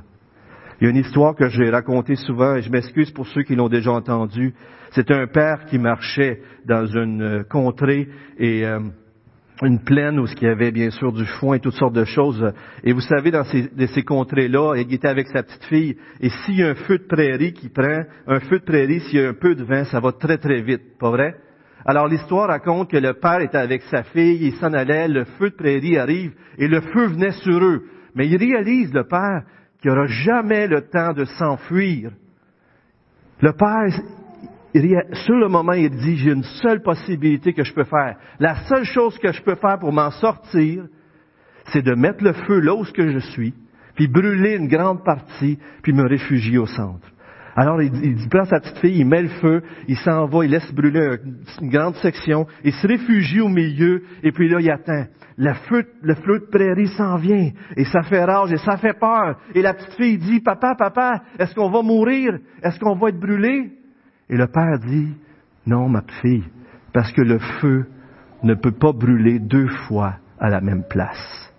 Il 0.80 0.84
y 0.84 0.88
a 0.88 0.90
une 0.90 0.98
histoire 0.98 1.36
que 1.36 1.48
j'ai 1.48 1.70
racontée 1.70 2.16
souvent, 2.16 2.56
et 2.56 2.62
je 2.62 2.70
m'excuse 2.70 3.12
pour 3.12 3.28
ceux 3.28 3.44
qui 3.44 3.56
l'ont 3.56 3.70
déjà 3.70 3.92
entendue. 3.92 4.54
C'est 4.92 5.10
un 5.10 5.26
père 5.28 5.66
qui 5.66 5.80
marchait 5.80 6.42
dans 6.66 6.86
une 6.86 7.46
contrée 7.50 8.10
et 8.38 8.66
euh, 8.66 8.80
une 9.62 9.80
plaine 9.80 10.20
où 10.20 10.26
il 10.26 10.44
y 10.44 10.48
avait 10.48 10.72
bien 10.72 10.90
sûr 10.90 11.14
du 11.14 11.26
foin 11.26 11.56
et 11.56 11.60
toutes 11.60 11.76
sortes 11.76 11.96
de 11.96 12.04
choses. 12.04 12.52
Et 12.84 12.92
vous 12.92 13.02
savez, 13.02 13.32
dans 13.32 13.46
ces, 13.46 13.70
ces 13.88 14.04
contrées-là, 14.04 14.76
il 14.76 14.94
était 14.94 15.08
avec 15.08 15.28
sa 15.30 15.44
petite 15.44 15.64
fille. 15.64 15.96
Et 16.20 16.30
s'il 16.30 16.60
y 16.60 16.64
a 16.64 16.70
un 16.70 16.76
feu 16.76 16.98
de 16.98 17.06
prairie 17.06 17.54
qui 17.54 17.70
prend, 17.70 18.04
un 18.28 18.40
feu 18.42 18.60
de 18.60 18.66
prairie, 18.66 19.00
s'il 19.02 19.20
y 19.20 19.24
a 19.24 19.30
un 19.30 19.34
peu 19.34 19.56
de 19.56 19.64
vent, 19.64 19.86
ça 19.86 20.02
va 20.02 20.12
très 20.12 20.38
très 20.38 20.62
vite, 20.62 20.98
pas 21.00 21.10
vrai? 21.10 21.36
Alors 21.86 22.08
l'histoire 22.08 22.48
raconte 22.48 22.90
que 22.90 22.98
le 22.98 23.14
père 23.14 23.42
était 23.42 23.58
avec 23.58 23.84
sa 23.84 24.04
fille, 24.04 24.40
il 24.42 24.56
s'en 24.56 24.74
allait, 24.74 25.08
le 25.08 25.24
feu 25.24 25.52
de 25.52 25.56
prairie 25.56 26.00
arrive 26.00 26.34
et 26.58 26.68
le 26.68 26.82
feu 26.82 27.08
venait 27.08 27.32
sur 27.32 27.64
eux. 27.64 27.84
Mais 28.16 28.28
il 28.28 28.38
réalise, 28.38 28.92
le 28.92 29.04
père, 29.04 29.44
qu'il 29.80 29.92
n'aura 29.92 30.08
jamais 30.08 30.68
le 30.68 30.90
temps 30.90 31.14
de 31.14 31.26
s'enfuir. 31.26 32.12
Le 33.40 33.52
père, 33.54 34.02
sur 35.14 35.36
le 35.36 35.48
moment, 35.48 35.74
il 35.74 35.92
dit, 35.92 36.18
j'ai 36.18 36.32
une 36.32 36.44
seule 36.44 36.82
possibilité 36.82 37.54
que 37.54 37.64
je 37.64 37.74
peux 37.74 37.84
faire. 37.84 38.18
La 38.40 38.56
seule 38.68 38.86
chose 38.86 39.18
que 39.20 39.32
je 39.32 39.42
peux 39.44 39.56
faire 39.56 39.78
pour 39.78 39.94
m'en 39.94 40.10
sortir, 40.10 40.86
c'est 41.68 41.84
de 41.84 41.94
mettre 41.94 42.24
le 42.24 42.34
feu 42.34 42.62
là 42.62 42.74
où 42.74 42.84
je 42.84 43.20
suis, 43.20 43.54
puis 43.96 44.08
brûler 44.08 44.56
une 44.56 44.68
grande 44.68 45.04
partie, 45.04 45.60
puis 45.84 45.94
me 45.94 46.08
réfugier 46.08 46.58
au 46.58 46.66
centre. 46.66 47.08
Alors, 47.56 47.82
il, 47.82 47.94
il 48.04 48.30
prend 48.30 48.44
sa 48.44 48.60
petite 48.60 48.80
fille, 48.80 49.00
il 49.00 49.08
met 49.08 49.22
le 49.22 49.30
feu, 49.30 49.64
il 49.88 49.98
s'en 49.98 50.26
va, 50.26 50.44
il 50.44 50.52
laisse 50.52 50.74
brûler 50.74 51.18
une 51.62 51.70
grande 51.70 51.96
section, 51.96 52.46
il 52.66 52.74
se 52.74 52.86
réfugie 52.86 53.40
au 53.40 53.48
milieu, 53.48 54.04
et 54.24 54.34
puis 54.34 54.50
là, 54.50 54.60
il 54.60 54.70
attend. 54.70 55.06
Le 55.38 55.54
feu, 55.54 55.86
le 56.02 56.16
de 56.16 56.50
prairie 56.52 56.90
s'en 56.90 57.16
vient, 57.16 57.52
et 57.78 57.86
ça 57.86 58.02
fait 58.04 58.26
rage, 58.26 58.52
et 58.52 58.58
ça 58.58 58.76
fait 58.76 58.98
peur. 59.00 59.40
Et 59.54 59.62
la 59.62 59.74
petite 59.74 59.94
fille 59.94 60.18
dit, 60.18 60.42
papa, 60.42 60.76
papa, 60.76 61.24
est-ce 61.40 61.56
qu'on 61.56 61.70
va 61.70 61.82
mourir? 61.82 62.38
Est-ce 62.62 62.78
qu'on 62.80 62.96
va 62.96 63.10
être 63.10 63.20
brûlé? 63.20 63.72
Et 64.30 64.36
le 64.36 64.48
père 64.48 64.80
dit, 64.80 65.14
non, 65.66 65.88
ma 65.88 66.04
fille, 66.22 66.44
parce 66.92 67.12
que 67.14 67.22
le 67.22 67.40
feu 67.40 67.86
ne 68.44 68.54
peut 68.54 68.74
pas 68.74 68.92
brûler 68.92 69.40
deux 69.40 69.68
fois 69.68 70.16
à 70.40 70.50
la 70.50 70.60
même 70.60 70.84
place. 70.90 71.54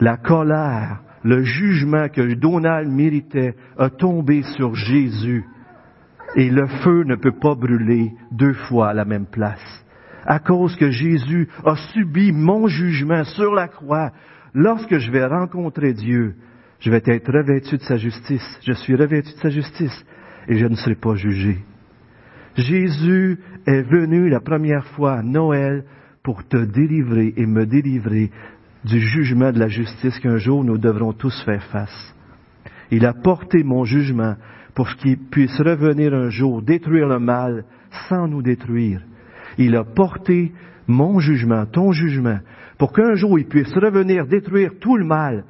La 0.00 0.16
colère, 0.16 1.03
le 1.24 1.42
jugement 1.42 2.08
que 2.08 2.34
Donald 2.34 2.88
méritait 2.88 3.54
a 3.78 3.88
tombé 3.88 4.42
sur 4.42 4.74
Jésus. 4.74 5.44
Et 6.36 6.50
le 6.50 6.66
feu 6.66 7.04
ne 7.04 7.16
peut 7.16 7.38
pas 7.40 7.54
brûler 7.54 8.12
deux 8.30 8.52
fois 8.52 8.90
à 8.90 8.94
la 8.94 9.04
même 9.04 9.26
place. 9.26 9.84
À 10.26 10.38
cause 10.38 10.76
que 10.76 10.90
Jésus 10.90 11.48
a 11.64 11.76
subi 11.92 12.32
mon 12.32 12.66
jugement 12.66 13.24
sur 13.24 13.54
la 13.54 13.68
croix, 13.68 14.12
lorsque 14.52 14.98
je 14.98 15.10
vais 15.10 15.24
rencontrer 15.24 15.94
Dieu, 15.94 16.34
je 16.80 16.90
vais 16.90 17.02
être 17.04 17.32
revêtu 17.32 17.78
de 17.78 17.82
sa 17.82 17.96
justice. 17.96 18.60
Je 18.62 18.72
suis 18.72 18.94
revêtu 18.94 19.32
de 19.32 19.40
sa 19.40 19.50
justice 19.50 20.04
et 20.48 20.56
je 20.56 20.66
ne 20.66 20.74
serai 20.74 20.94
pas 20.94 21.14
jugé. 21.14 21.58
Jésus 22.56 23.38
est 23.66 23.82
venu 23.82 24.28
la 24.28 24.40
première 24.40 24.86
fois 24.88 25.14
à 25.14 25.22
Noël 25.22 25.84
pour 26.22 26.46
te 26.46 26.56
délivrer 26.56 27.32
et 27.36 27.46
me 27.46 27.66
délivrer 27.66 28.30
du 28.84 29.00
jugement 29.00 29.52
de 29.52 29.58
la 29.58 29.68
justice 29.68 30.18
qu'un 30.18 30.36
jour 30.36 30.64
nous 30.64 30.78
devrons 30.78 31.12
tous 31.12 31.42
faire 31.44 31.64
face. 31.64 32.14
Il 32.90 33.06
a 33.06 33.14
porté 33.14 33.62
mon 33.64 33.84
jugement 33.84 34.36
pour 34.74 34.88
qu'il 34.96 35.18
puisse 35.18 35.58
revenir 35.58 36.12
un 36.14 36.28
jour 36.28 36.62
détruire 36.62 37.08
le 37.08 37.18
mal 37.18 37.64
sans 38.08 38.28
nous 38.28 38.42
détruire. 38.42 39.00
Il 39.56 39.74
a 39.76 39.84
porté 39.84 40.52
mon 40.86 41.18
jugement, 41.20 41.64
ton 41.66 41.92
jugement, 41.92 42.40
pour 42.78 42.92
qu'un 42.92 43.14
jour 43.14 43.38
il 43.38 43.46
puisse 43.46 43.72
revenir 43.74 44.26
détruire 44.26 44.72
tout 44.80 44.96
le 44.96 45.04
mal 45.04 45.44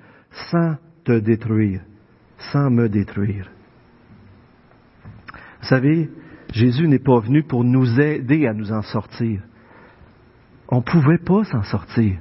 sans 0.50 0.76
te 1.04 1.18
détruire, 1.18 1.80
sans 2.52 2.70
me 2.70 2.88
détruire. 2.88 3.50
Vous 5.60 5.68
savez, 5.68 6.10
Jésus 6.52 6.86
n'est 6.86 6.98
pas 6.98 7.18
venu 7.18 7.42
pour 7.42 7.64
nous 7.64 8.00
aider 8.00 8.46
à 8.46 8.52
nous 8.52 8.70
en 8.70 8.82
sortir. 8.82 9.40
On 10.68 10.76
ne 10.76 10.82
pouvait 10.82 11.18
pas 11.18 11.44
s'en 11.44 11.62
sortir. 11.62 12.18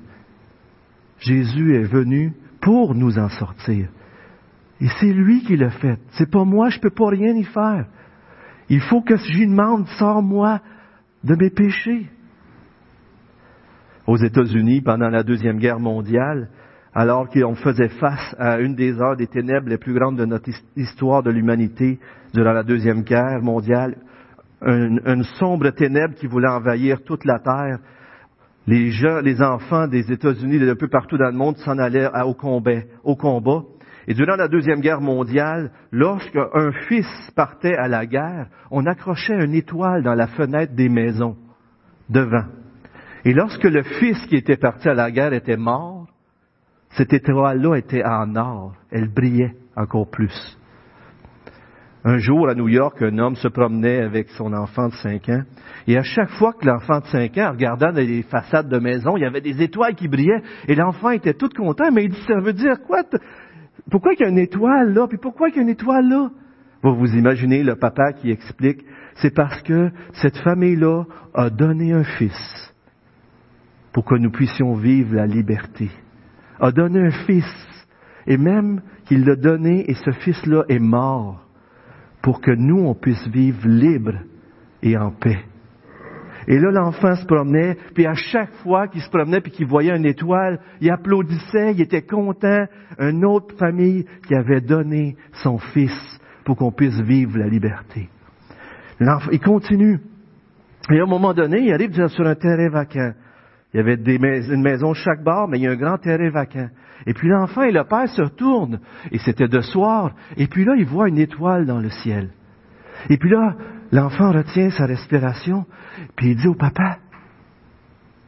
Jésus 1.25 1.75
est 1.75 1.83
venu 1.83 2.33
pour 2.61 2.95
nous 2.95 3.17
en 3.17 3.29
sortir. 3.29 3.89
Et 4.81 4.87
c'est 4.99 5.13
lui 5.13 5.43
qui 5.43 5.55
l'a 5.55 5.69
fait. 5.69 5.97
C'est 6.11 6.29
pas 6.29 6.43
moi, 6.43 6.69
je 6.69 6.79
peux 6.79 6.89
pas 6.89 7.09
rien 7.09 7.35
y 7.35 7.43
faire. 7.43 7.85
Il 8.69 8.81
faut 8.81 9.01
que 9.01 9.15
je 9.15 9.45
demande, 9.45 9.87
sors-moi 9.99 10.61
de 11.23 11.35
mes 11.35 11.49
péchés. 11.49 12.09
Aux 14.07 14.17
États-Unis, 14.17 14.81
pendant 14.81 15.09
la 15.09 15.23
Deuxième 15.23 15.59
Guerre 15.59 15.79
mondiale, 15.79 16.49
alors 16.93 17.29
qu'on 17.29 17.55
faisait 17.55 17.89
face 17.89 18.35
à 18.37 18.59
une 18.59 18.75
des 18.75 18.99
heures 18.99 19.15
des 19.15 19.27
ténèbres 19.27 19.69
les 19.69 19.77
plus 19.77 19.93
grandes 19.93 20.17
de 20.17 20.25
notre 20.25 20.49
histoire 20.75 21.23
de 21.23 21.31
l'humanité 21.31 21.99
durant 22.33 22.51
la 22.51 22.63
Deuxième 22.63 23.01
Guerre 23.01 23.41
mondiale, 23.41 23.95
une, 24.61 25.23
sombre 25.39 25.69
ténèbre 25.71 26.15
qui 26.15 26.27
voulait 26.27 26.49
envahir 26.49 27.03
toute 27.03 27.25
la 27.25 27.39
terre. 27.39 27.79
Les 28.65 28.91
gens, 28.91 29.19
les 29.19 29.41
enfants 29.41 29.87
des 29.87 30.11
États-Unis, 30.11 30.59
de 30.59 30.73
peu 30.73 30.87
partout 30.87 31.17
dans 31.17 31.27
le 31.27 31.37
monde, 31.37 31.57
s'en 31.57 31.77
allaient 31.77 32.09
au 32.23 32.33
combat, 32.33 32.81
au 33.03 33.15
combat. 33.15 33.63
Et 34.07 34.13
durant 34.13 34.35
la 34.35 34.47
Deuxième 34.47 34.81
Guerre 34.81 35.01
mondiale, 35.01 35.71
lorsqu'un 35.91 36.71
fils 36.87 37.07
partait 37.35 37.75
à 37.75 37.87
la 37.87 38.05
guerre, 38.05 38.47
on 38.71 38.85
accrochait 38.85 39.43
une 39.43 39.53
étoile 39.53 40.03
dans 40.03 40.15
la 40.15 40.27
fenêtre 40.27 40.73
des 40.73 40.89
maisons, 40.89 41.37
devant. 42.09 42.45
Et 43.25 43.33
lorsque 43.33 43.63
le 43.63 43.83
fils 43.83 44.25
qui 44.27 44.35
était 44.35 44.57
parti 44.57 44.89
à 44.89 44.93
la 44.93 45.11
guerre 45.11 45.33
était 45.33 45.57
mort, 45.57 46.07
cette 46.91 47.13
étoile-là 47.13 47.75
était 47.75 48.03
en 48.03 48.35
or. 48.35 48.73
Elle 48.91 49.09
brillait 49.09 49.55
encore 49.75 50.09
plus. 50.09 50.57
Un 52.05 52.17
jour, 52.17 52.49
à 52.49 52.55
New 52.55 52.67
York, 52.67 53.01
un 53.01 53.17
homme 53.17 53.35
se 53.35 53.47
promenait 53.47 54.01
avec 54.01 54.27
son 54.31 54.51
enfant 54.51 54.89
de 54.89 54.93
5 54.93 55.29
ans. 55.29 55.43
Et 55.87 55.97
à 55.97 56.03
chaque 56.03 56.31
fois 56.31 56.51
que 56.51 56.65
l'enfant 56.65 56.99
de 56.99 57.05
5 57.05 57.37
ans 57.37 57.51
regardait 57.51 58.03
les 58.03 58.23
façades 58.23 58.67
de 58.67 58.77
maison, 58.77 59.15
il 59.15 59.21
y 59.21 59.25
avait 59.25 59.39
des 59.39 59.61
étoiles 59.61 59.95
qui 59.95 60.09
brillaient. 60.09 60.43
Et 60.67 60.75
l'enfant 60.75 61.11
était 61.11 61.33
tout 61.33 61.47
content, 61.55 61.91
mais 61.93 62.03
il 62.03 62.09
dit, 62.09 62.23
ça 62.27 62.39
veut 62.41 62.51
dire 62.51 62.81
quoi? 62.85 63.03
Pourquoi 63.89 64.13
il 64.13 64.19
y 64.19 64.25
a 64.25 64.29
une 64.29 64.37
étoile 64.37 64.93
là? 64.93 65.07
Puis 65.07 65.17
pourquoi 65.17 65.47
il 65.47 65.55
y 65.55 65.59
a 65.59 65.61
une 65.61 65.69
étoile 65.69 66.09
là? 66.09 66.29
Vous 66.81 66.95
vous 66.95 67.15
imaginez 67.15 67.63
le 67.63 67.75
papa 67.75 68.11
qui 68.11 68.31
explique, 68.31 68.83
c'est 69.15 69.33
parce 69.33 69.61
que 69.61 69.89
cette 70.11 70.37
famille-là 70.39 71.05
a 71.33 71.49
donné 71.49 71.93
un 71.93 72.03
fils 72.03 72.73
pour 73.93 74.03
que 74.03 74.15
nous 74.15 74.31
puissions 74.31 74.73
vivre 74.73 75.15
la 75.15 75.25
liberté. 75.25 75.89
A 76.59 76.71
donné 76.71 76.99
un 76.99 77.11
fils. 77.25 77.45
Et 78.27 78.37
même 78.37 78.81
qu'il 79.05 79.23
l'a 79.23 79.37
donné 79.37 79.89
et 79.89 79.93
ce 79.93 80.11
fils-là 80.11 80.63
est 80.67 80.79
mort 80.79 81.43
pour 82.23 82.41
que 82.41 82.51
nous, 82.51 82.79
on 82.79 82.95
puisse 82.95 83.27
vivre 83.27 83.67
libre 83.67 84.15
et 84.81 84.97
en 84.97 85.11
paix. 85.11 85.39
Et 86.47 86.57
là, 86.57 86.71
l'enfant 86.71 87.15
se 87.15 87.25
promenait, 87.25 87.77
puis 87.93 88.05
à 88.05 88.15
chaque 88.15 88.51
fois 88.63 88.87
qu'il 88.87 89.01
se 89.01 89.09
promenait 89.09 89.41
puis 89.41 89.51
qu'il 89.51 89.67
voyait 89.67 89.95
une 89.95 90.05
étoile, 90.05 90.59
il 90.81 90.89
applaudissait, 90.89 91.73
il 91.73 91.81
était 91.81 92.01
content. 92.01 92.65
Une 92.97 93.25
autre 93.25 93.55
famille 93.57 94.05
qui 94.27 94.35
avait 94.35 94.61
donné 94.61 95.15
son 95.43 95.57
fils 95.57 96.19
pour 96.45 96.57
qu'on 96.57 96.71
puisse 96.71 96.99
vivre 97.01 97.37
la 97.37 97.47
liberté. 97.47 98.09
il 99.31 99.39
continue. 99.39 99.99
Et 100.91 100.99
à 100.99 101.03
un 101.03 101.07
moment 101.07 101.33
donné, 101.33 101.59
il 101.61 101.73
arrive 101.73 102.07
sur 102.07 102.25
un 102.25 102.35
terrain 102.35 102.69
vacant. 102.69 103.13
Il 103.73 103.77
y 103.77 103.79
avait 103.79 103.97
des 103.97 104.15
une 104.15 104.61
maison 104.61 104.93
chaque 104.93 105.23
bord, 105.23 105.47
mais 105.47 105.57
il 105.57 105.63
y 105.63 105.67
a 105.67 105.71
un 105.71 105.75
grand 105.75 105.97
terrain 105.97 106.29
vacant. 106.29 106.69
Et 107.07 107.13
puis 107.13 107.27
l'enfant 107.27 107.63
et 107.63 107.71
le 107.71 107.83
père 107.83 108.07
se 108.07 108.21
retournent, 108.21 108.79
et 109.11 109.17
c'était 109.17 109.47
de 109.47 109.61
soir, 109.61 110.13
et 110.37 110.47
puis 110.47 110.63
là, 110.63 110.75
il 110.77 110.85
voit 110.85 111.09
une 111.09 111.17
étoile 111.17 111.65
dans 111.65 111.79
le 111.79 111.89
ciel. 111.89 112.29
Et 113.09 113.17
puis 113.17 113.29
là, 113.29 113.55
l'enfant 113.91 114.31
retient 114.31 114.69
sa 114.69 114.85
respiration, 114.85 115.65
puis 116.15 116.31
il 116.31 116.37
dit 116.37 116.47
au 116.47 116.53
papa, 116.53 116.99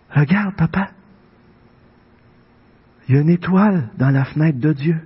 regarde 0.10 0.55
papa, 0.55 0.89
il 3.08 3.15
y 3.15 3.17
a 3.19 3.21
une 3.21 3.29
étoile 3.29 3.89
dans 3.97 4.10
la 4.10 4.25
fenêtre 4.25 4.60
de 4.60 4.73
Dieu. 4.73 4.99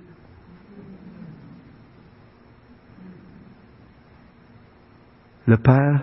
Le 5.46 5.58
Père 5.58 6.00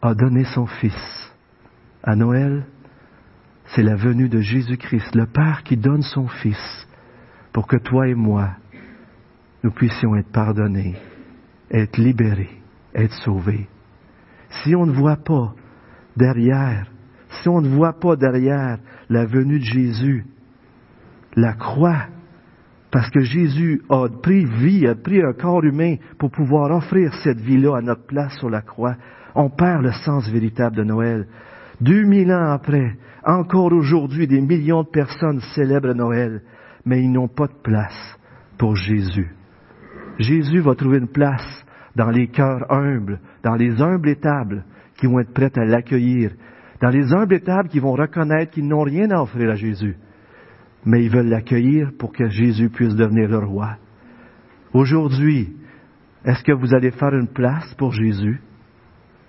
a 0.00 0.14
donné 0.14 0.44
son 0.44 0.66
Fils 0.66 1.34
à 2.02 2.16
Noël 2.16 2.64
c'est 3.68 3.82
la 3.82 3.96
venue 3.96 4.28
de 4.28 4.40
Jésus-Christ, 4.40 5.14
le 5.14 5.26
Père 5.26 5.62
qui 5.62 5.76
donne 5.76 6.02
son 6.02 6.26
Fils 6.26 6.86
pour 7.52 7.66
que 7.66 7.76
toi 7.76 8.08
et 8.08 8.14
moi, 8.14 8.50
nous 9.62 9.70
puissions 9.70 10.14
être 10.16 10.30
pardonnés, 10.30 10.96
être 11.70 11.98
libérés, 11.98 12.62
être 12.94 13.14
sauvés. 13.24 13.68
Si 14.50 14.74
on 14.74 14.86
ne 14.86 14.92
voit 14.92 15.16
pas 15.16 15.54
derrière, 16.16 16.90
si 17.28 17.48
on 17.48 17.60
ne 17.60 17.68
voit 17.68 17.98
pas 17.98 18.16
derrière 18.16 18.78
la 19.10 19.26
venue 19.26 19.58
de 19.58 19.64
Jésus, 19.64 20.24
la 21.36 21.52
croix, 21.52 22.06
parce 22.90 23.10
que 23.10 23.20
Jésus 23.20 23.82
a 23.90 24.08
pris 24.22 24.44
vie, 24.44 24.86
a 24.86 24.94
pris 24.94 25.22
un 25.22 25.34
corps 25.34 25.64
humain 25.64 25.96
pour 26.18 26.30
pouvoir 26.30 26.70
offrir 26.70 27.12
cette 27.22 27.40
vie-là 27.40 27.76
à 27.78 27.82
notre 27.82 28.06
place 28.06 28.34
sur 28.38 28.48
la 28.48 28.62
croix, 28.62 28.96
on 29.34 29.50
perd 29.50 29.82
le 29.82 29.92
sens 29.92 30.28
véritable 30.30 30.76
de 30.76 30.84
Noël. 30.84 31.26
Deux 31.80 32.04
mille 32.04 32.32
ans 32.32 32.50
après, 32.50 32.96
encore 33.24 33.72
aujourd'hui, 33.72 34.26
des 34.26 34.40
millions 34.40 34.82
de 34.82 34.88
personnes 34.88 35.40
célèbrent 35.54 35.94
Noël, 35.94 36.42
mais 36.84 37.02
ils 37.02 37.12
n'ont 37.12 37.28
pas 37.28 37.46
de 37.46 37.62
place 37.62 38.18
pour 38.58 38.74
Jésus. 38.74 39.30
Jésus 40.18 40.60
va 40.60 40.74
trouver 40.74 40.98
une 40.98 41.08
place 41.08 41.64
dans 41.94 42.10
les 42.10 42.28
cœurs 42.28 42.70
humbles, 42.70 43.20
dans 43.44 43.54
les 43.54 43.80
humbles 43.80 44.08
étables 44.08 44.64
qui 44.96 45.06
vont 45.06 45.20
être 45.20 45.32
prêtes 45.32 45.58
à 45.58 45.64
l'accueillir, 45.64 46.32
dans 46.80 46.90
les 46.90 47.12
humbles 47.12 47.34
étables 47.34 47.68
qui 47.68 47.78
vont 47.78 47.92
reconnaître 47.92 48.52
qu'ils 48.52 48.66
n'ont 48.66 48.82
rien 48.82 49.10
à 49.10 49.22
offrir 49.22 49.50
à 49.50 49.54
Jésus, 49.54 49.96
mais 50.84 51.04
ils 51.04 51.10
veulent 51.10 51.28
l'accueillir 51.28 51.90
pour 51.98 52.12
que 52.12 52.28
Jésus 52.28 52.70
puisse 52.70 52.94
devenir 52.94 53.28
le 53.28 53.38
roi. 53.38 53.76
Aujourd'hui, 54.72 55.56
est-ce 56.24 56.42
que 56.42 56.52
vous 56.52 56.74
allez 56.74 56.90
faire 56.90 57.14
une 57.14 57.28
place 57.28 57.74
pour 57.74 57.92
Jésus? 57.92 58.40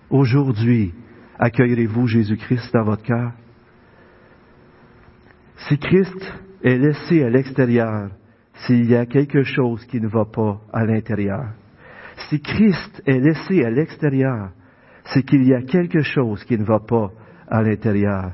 Aujourd'hui, 0.10 0.94
accueillerez-vous 1.40 2.08
Jésus-Christ 2.08 2.74
dans 2.74 2.84
votre 2.84 3.04
cœur? 3.04 3.32
Si 5.68 5.78
Christ 5.78 6.34
est 6.64 6.78
laissé 6.78 7.24
à 7.24 7.30
l'extérieur, 7.30 8.10
s'il 8.66 8.90
y 8.90 8.96
a 8.96 9.06
quelque 9.06 9.44
chose 9.44 9.84
qui 9.86 10.00
ne 10.00 10.08
va 10.08 10.26
pas 10.26 10.60
à 10.74 10.86
l'intérieur, 10.86 11.54
si 12.30 12.42
Christ 12.42 13.02
est 13.06 13.20
laissé 13.20 13.64
à 13.64 13.70
l'extérieur, 13.70 14.52
c'est 15.06 15.24
qu'il 15.24 15.48
y 15.48 15.54
a 15.54 15.62
quelque 15.62 16.02
chose 16.02 16.44
qui 16.44 16.58
ne 16.58 16.66
va 16.66 16.80
pas 16.80 17.12
à 17.48 17.64
l'intérieur. 17.64 18.32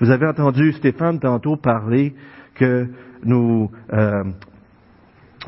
Vous 0.00 0.10
avez 0.10 0.26
entendu 0.26 0.72
Stéphane 0.72 1.18
tantôt 1.18 1.56
parler 1.56 2.14
que 2.54 2.86
nous, 3.24 3.70
euh, 3.92 4.24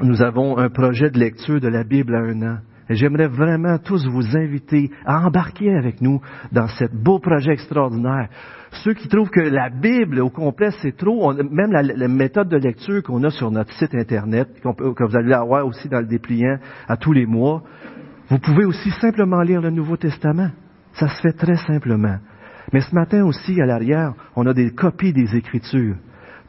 nous 0.03 0.22
avons 0.22 0.59
un 0.59 0.68
projet 0.68 1.11
de 1.11 1.18
lecture 1.18 1.61
de 1.61 1.68
la 1.68 1.85
Bible 1.85 2.14
à 2.14 2.20
un 2.20 2.42
an. 2.42 2.59
J'aimerais 2.90 3.29
vraiment 3.29 3.79
tous 3.79 4.05
vous 4.09 4.37
inviter 4.37 4.90
à 5.07 5.24
embarquer 5.24 5.72
avec 5.72 6.00
nous 6.00 6.20
dans 6.50 6.66
ce 6.66 6.85
beau 6.92 7.20
projet 7.20 7.53
extraordinaire. 7.53 8.29
Ceux 8.83 8.94
qui 8.94 9.07
trouvent 9.07 9.31
que 9.31 9.40
la 9.40 9.70
Bible 9.70 10.18
au 10.18 10.29
complet 10.29 10.70
c'est 10.83 10.96
trop, 10.96 11.33
même 11.33 11.70
la, 11.70 12.09
méthode 12.09 12.48
de 12.48 12.57
lecture 12.57 13.03
qu'on 13.05 13.22
a 13.22 13.31
sur 13.31 13.53
notre 13.53 13.72
site 13.74 13.94
internet, 13.94 14.48
que 14.61 15.05
vous 15.05 15.16
allez 15.16 15.33
avoir 15.33 15.66
aussi 15.66 15.88
dans 15.88 16.00
le 16.00 16.07
dépliant 16.07 16.59
à 16.88 16.96
tous 16.96 17.12
les 17.12 17.26
mois, 17.26 17.62
vous 18.29 18.38
pouvez 18.40 18.64
aussi 18.64 18.90
simplement 19.00 19.42
lire 19.42 19.61
le 19.61 19.70
Nouveau 19.70 19.96
Testament. 19.96 20.50
Ça 20.94 21.09
se 21.09 21.20
fait 21.20 21.33
très 21.33 21.57
simplement. 21.57 22.18
Mais 22.72 22.81
ce 22.81 22.94
matin 22.94 23.24
aussi, 23.24 23.61
à 23.61 23.66
l'arrière, 23.66 24.14
on 24.35 24.46
a 24.46 24.53
des 24.53 24.72
copies 24.72 25.12
des 25.12 25.37
Écritures. 25.37 25.96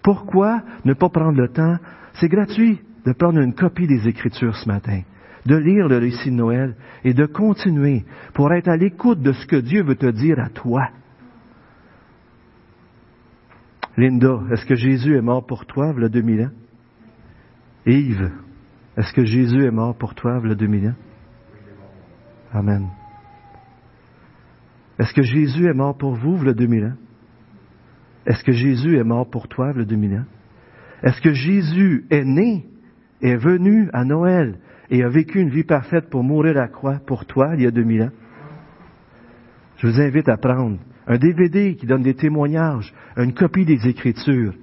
Pourquoi 0.02 0.62
ne 0.86 0.94
pas 0.94 1.10
prendre 1.10 1.40
le 1.40 1.50
temps? 1.50 1.78
C'est 2.14 2.30
gratuit 2.30 2.82
de 3.06 3.14
prendre 3.14 3.40
une 3.40 3.54
copie 3.54 3.88
des 3.88 4.08
Écritures 4.08 4.56
ce 4.56 4.68
matin 4.68 5.02
de 5.46 5.56
lire 5.56 5.88
le 5.88 5.98
récit 5.98 6.30
de 6.30 6.36
Noël 6.36 6.76
et 7.04 7.14
de 7.14 7.26
continuer 7.26 8.06
pour 8.34 8.54
être 8.54 8.68
à 8.68 8.78
l'écoute 8.78 9.22
de 9.22 9.32
ce 9.32 9.46
que 9.46 9.56
Dieu 9.56 9.84
veut 9.84 9.96
te 9.96 10.10
dire 10.10 10.40
à 10.40 10.50
toi. 10.50 10.90
Linda, 13.98 14.42
est-ce 14.52 14.66
que 14.66 14.76
Jésus 14.76 15.16
est 15.18 15.22
mort 15.22 15.46
pour 15.46 15.66
toi, 15.66 15.94
le 15.94 16.10
2000 16.10 16.46
ans? 16.46 16.52
Yves, 17.86 18.32
est-ce 18.98 19.14
que 19.14 19.26
Jésus 19.26 19.66
est 19.66 19.72
mort 19.72 19.96
pour 19.96 20.16
toi, 20.16 20.40
le 20.40 20.56
2000 20.56 20.90
ans? 20.90 20.96
Amen. 22.54 22.88
Est-ce 25.00 25.14
que 25.14 25.24
Jésus 25.24 25.66
est 25.66 25.74
mort 25.74 25.98
pour 25.98 26.16
vous, 26.16 26.38
le 26.44 26.54
2000 26.54 26.86
ans? 26.86 26.98
Est-ce 28.26 28.44
que 28.44 28.52
Jésus 28.52 28.98
est 28.98 29.04
mort 29.04 29.30
pour 29.30 29.48
toi, 29.48 29.74
le 29.74 29.86
2000 29.86 30.18
ans? 30.18 30.26
Est-ce 31.04 31.20
que 31.22 31.34
Jésus 31.34 32.06
est 32.12 32.24
né, 32.24 32.68
est 33.22 33.36
venu 33.36 33.90
à 33.94 34.06
Noël 34.06 34.60
et 34.92 35.04
a 35.04 35.10
vécu 35.10 35.40
une 35.40 35.50
vie 35.50 35.64
parfaite 35.64 36.10
pour 36.10 36.24
mourir 36.24 36.58
à 36.58 36.62
la 36.62 36.68
croix 36.68 37.00
pour 37.08 37.26
toi 37.26 37.52
il 37.56 37.62
y 37.62 37.66
a 37.66 37.72
2000 37.72 38.04
ans. 38.04 38.12
Je 39.78 39.88
vous 39.88 40.02
invite 40.02 40.30
à 40.30 40.38
prendre 40.38 40.78
un 41.08 41.18
DVD 41.18 41.76
qui 41.76 41.88
donne 41.88 42.04
des 42.04 42.14
témoignages, 42.14 42.94
une 43.18 43.34
copie 43.34 43.66
des 43.66 43.88
Écritures. 43.88 44.54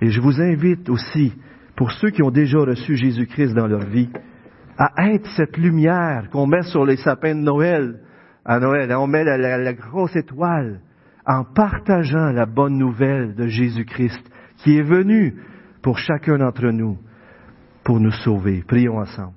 Et 0.00 0.10
je 0.10 0.20
vous 0.20 0.40
invite 0.40 0.88
aussi, 0.88 1.34
pour 1.74 1.90
ceux 1.92 2.10
qui 2.10 2.22
ont 2.22 2.30
déjà 2.30 2.58
reçu 2.58 2.96
Jésus-Christ 2.96 3.54
dans 3.54 3.66
leur 3.66 3.84
vie, 3.84 4.08
à 4.78 5.08
être 5.08 5.28
cette 5.36 5.56
lumière 5.56 6.30
qu'on 6.30 6.46
met 6.46 6.62
sur 6.62 6.86
les 6.86 6.96
sapins 6.96 7.34
de 7.34 7.40
Noël. 7.40 8.00
À 8.44 8.60
Noël, 8.60 8.94
on 8.96 9.06
met 9.06 9.24
la, 9.24 9.58
la 9.58 9.72
grosse 9.74 10.14
étoile 10.16 10.80
en 11.26 11.44
partageant 11.44 12.30
la 12.30 12.46
bonne 12.46 12.78
nouvelle 12.78 13.34
de 13.34 13.48
Jésus-Christ 13.48 14.22
qui 14.58 14.78
est 14.78 14.82
venu 14.82 15.34
pour 15.82 15.98
chacun 15.98 16.38
d'entre 16.38 16.68
nous, 16.70 16.98
pour 17.84 18.00
nous 18.00 18.12
sauver. 18.12 18.62
Prions 18.66 18.98
ensemble. 18.98 19.35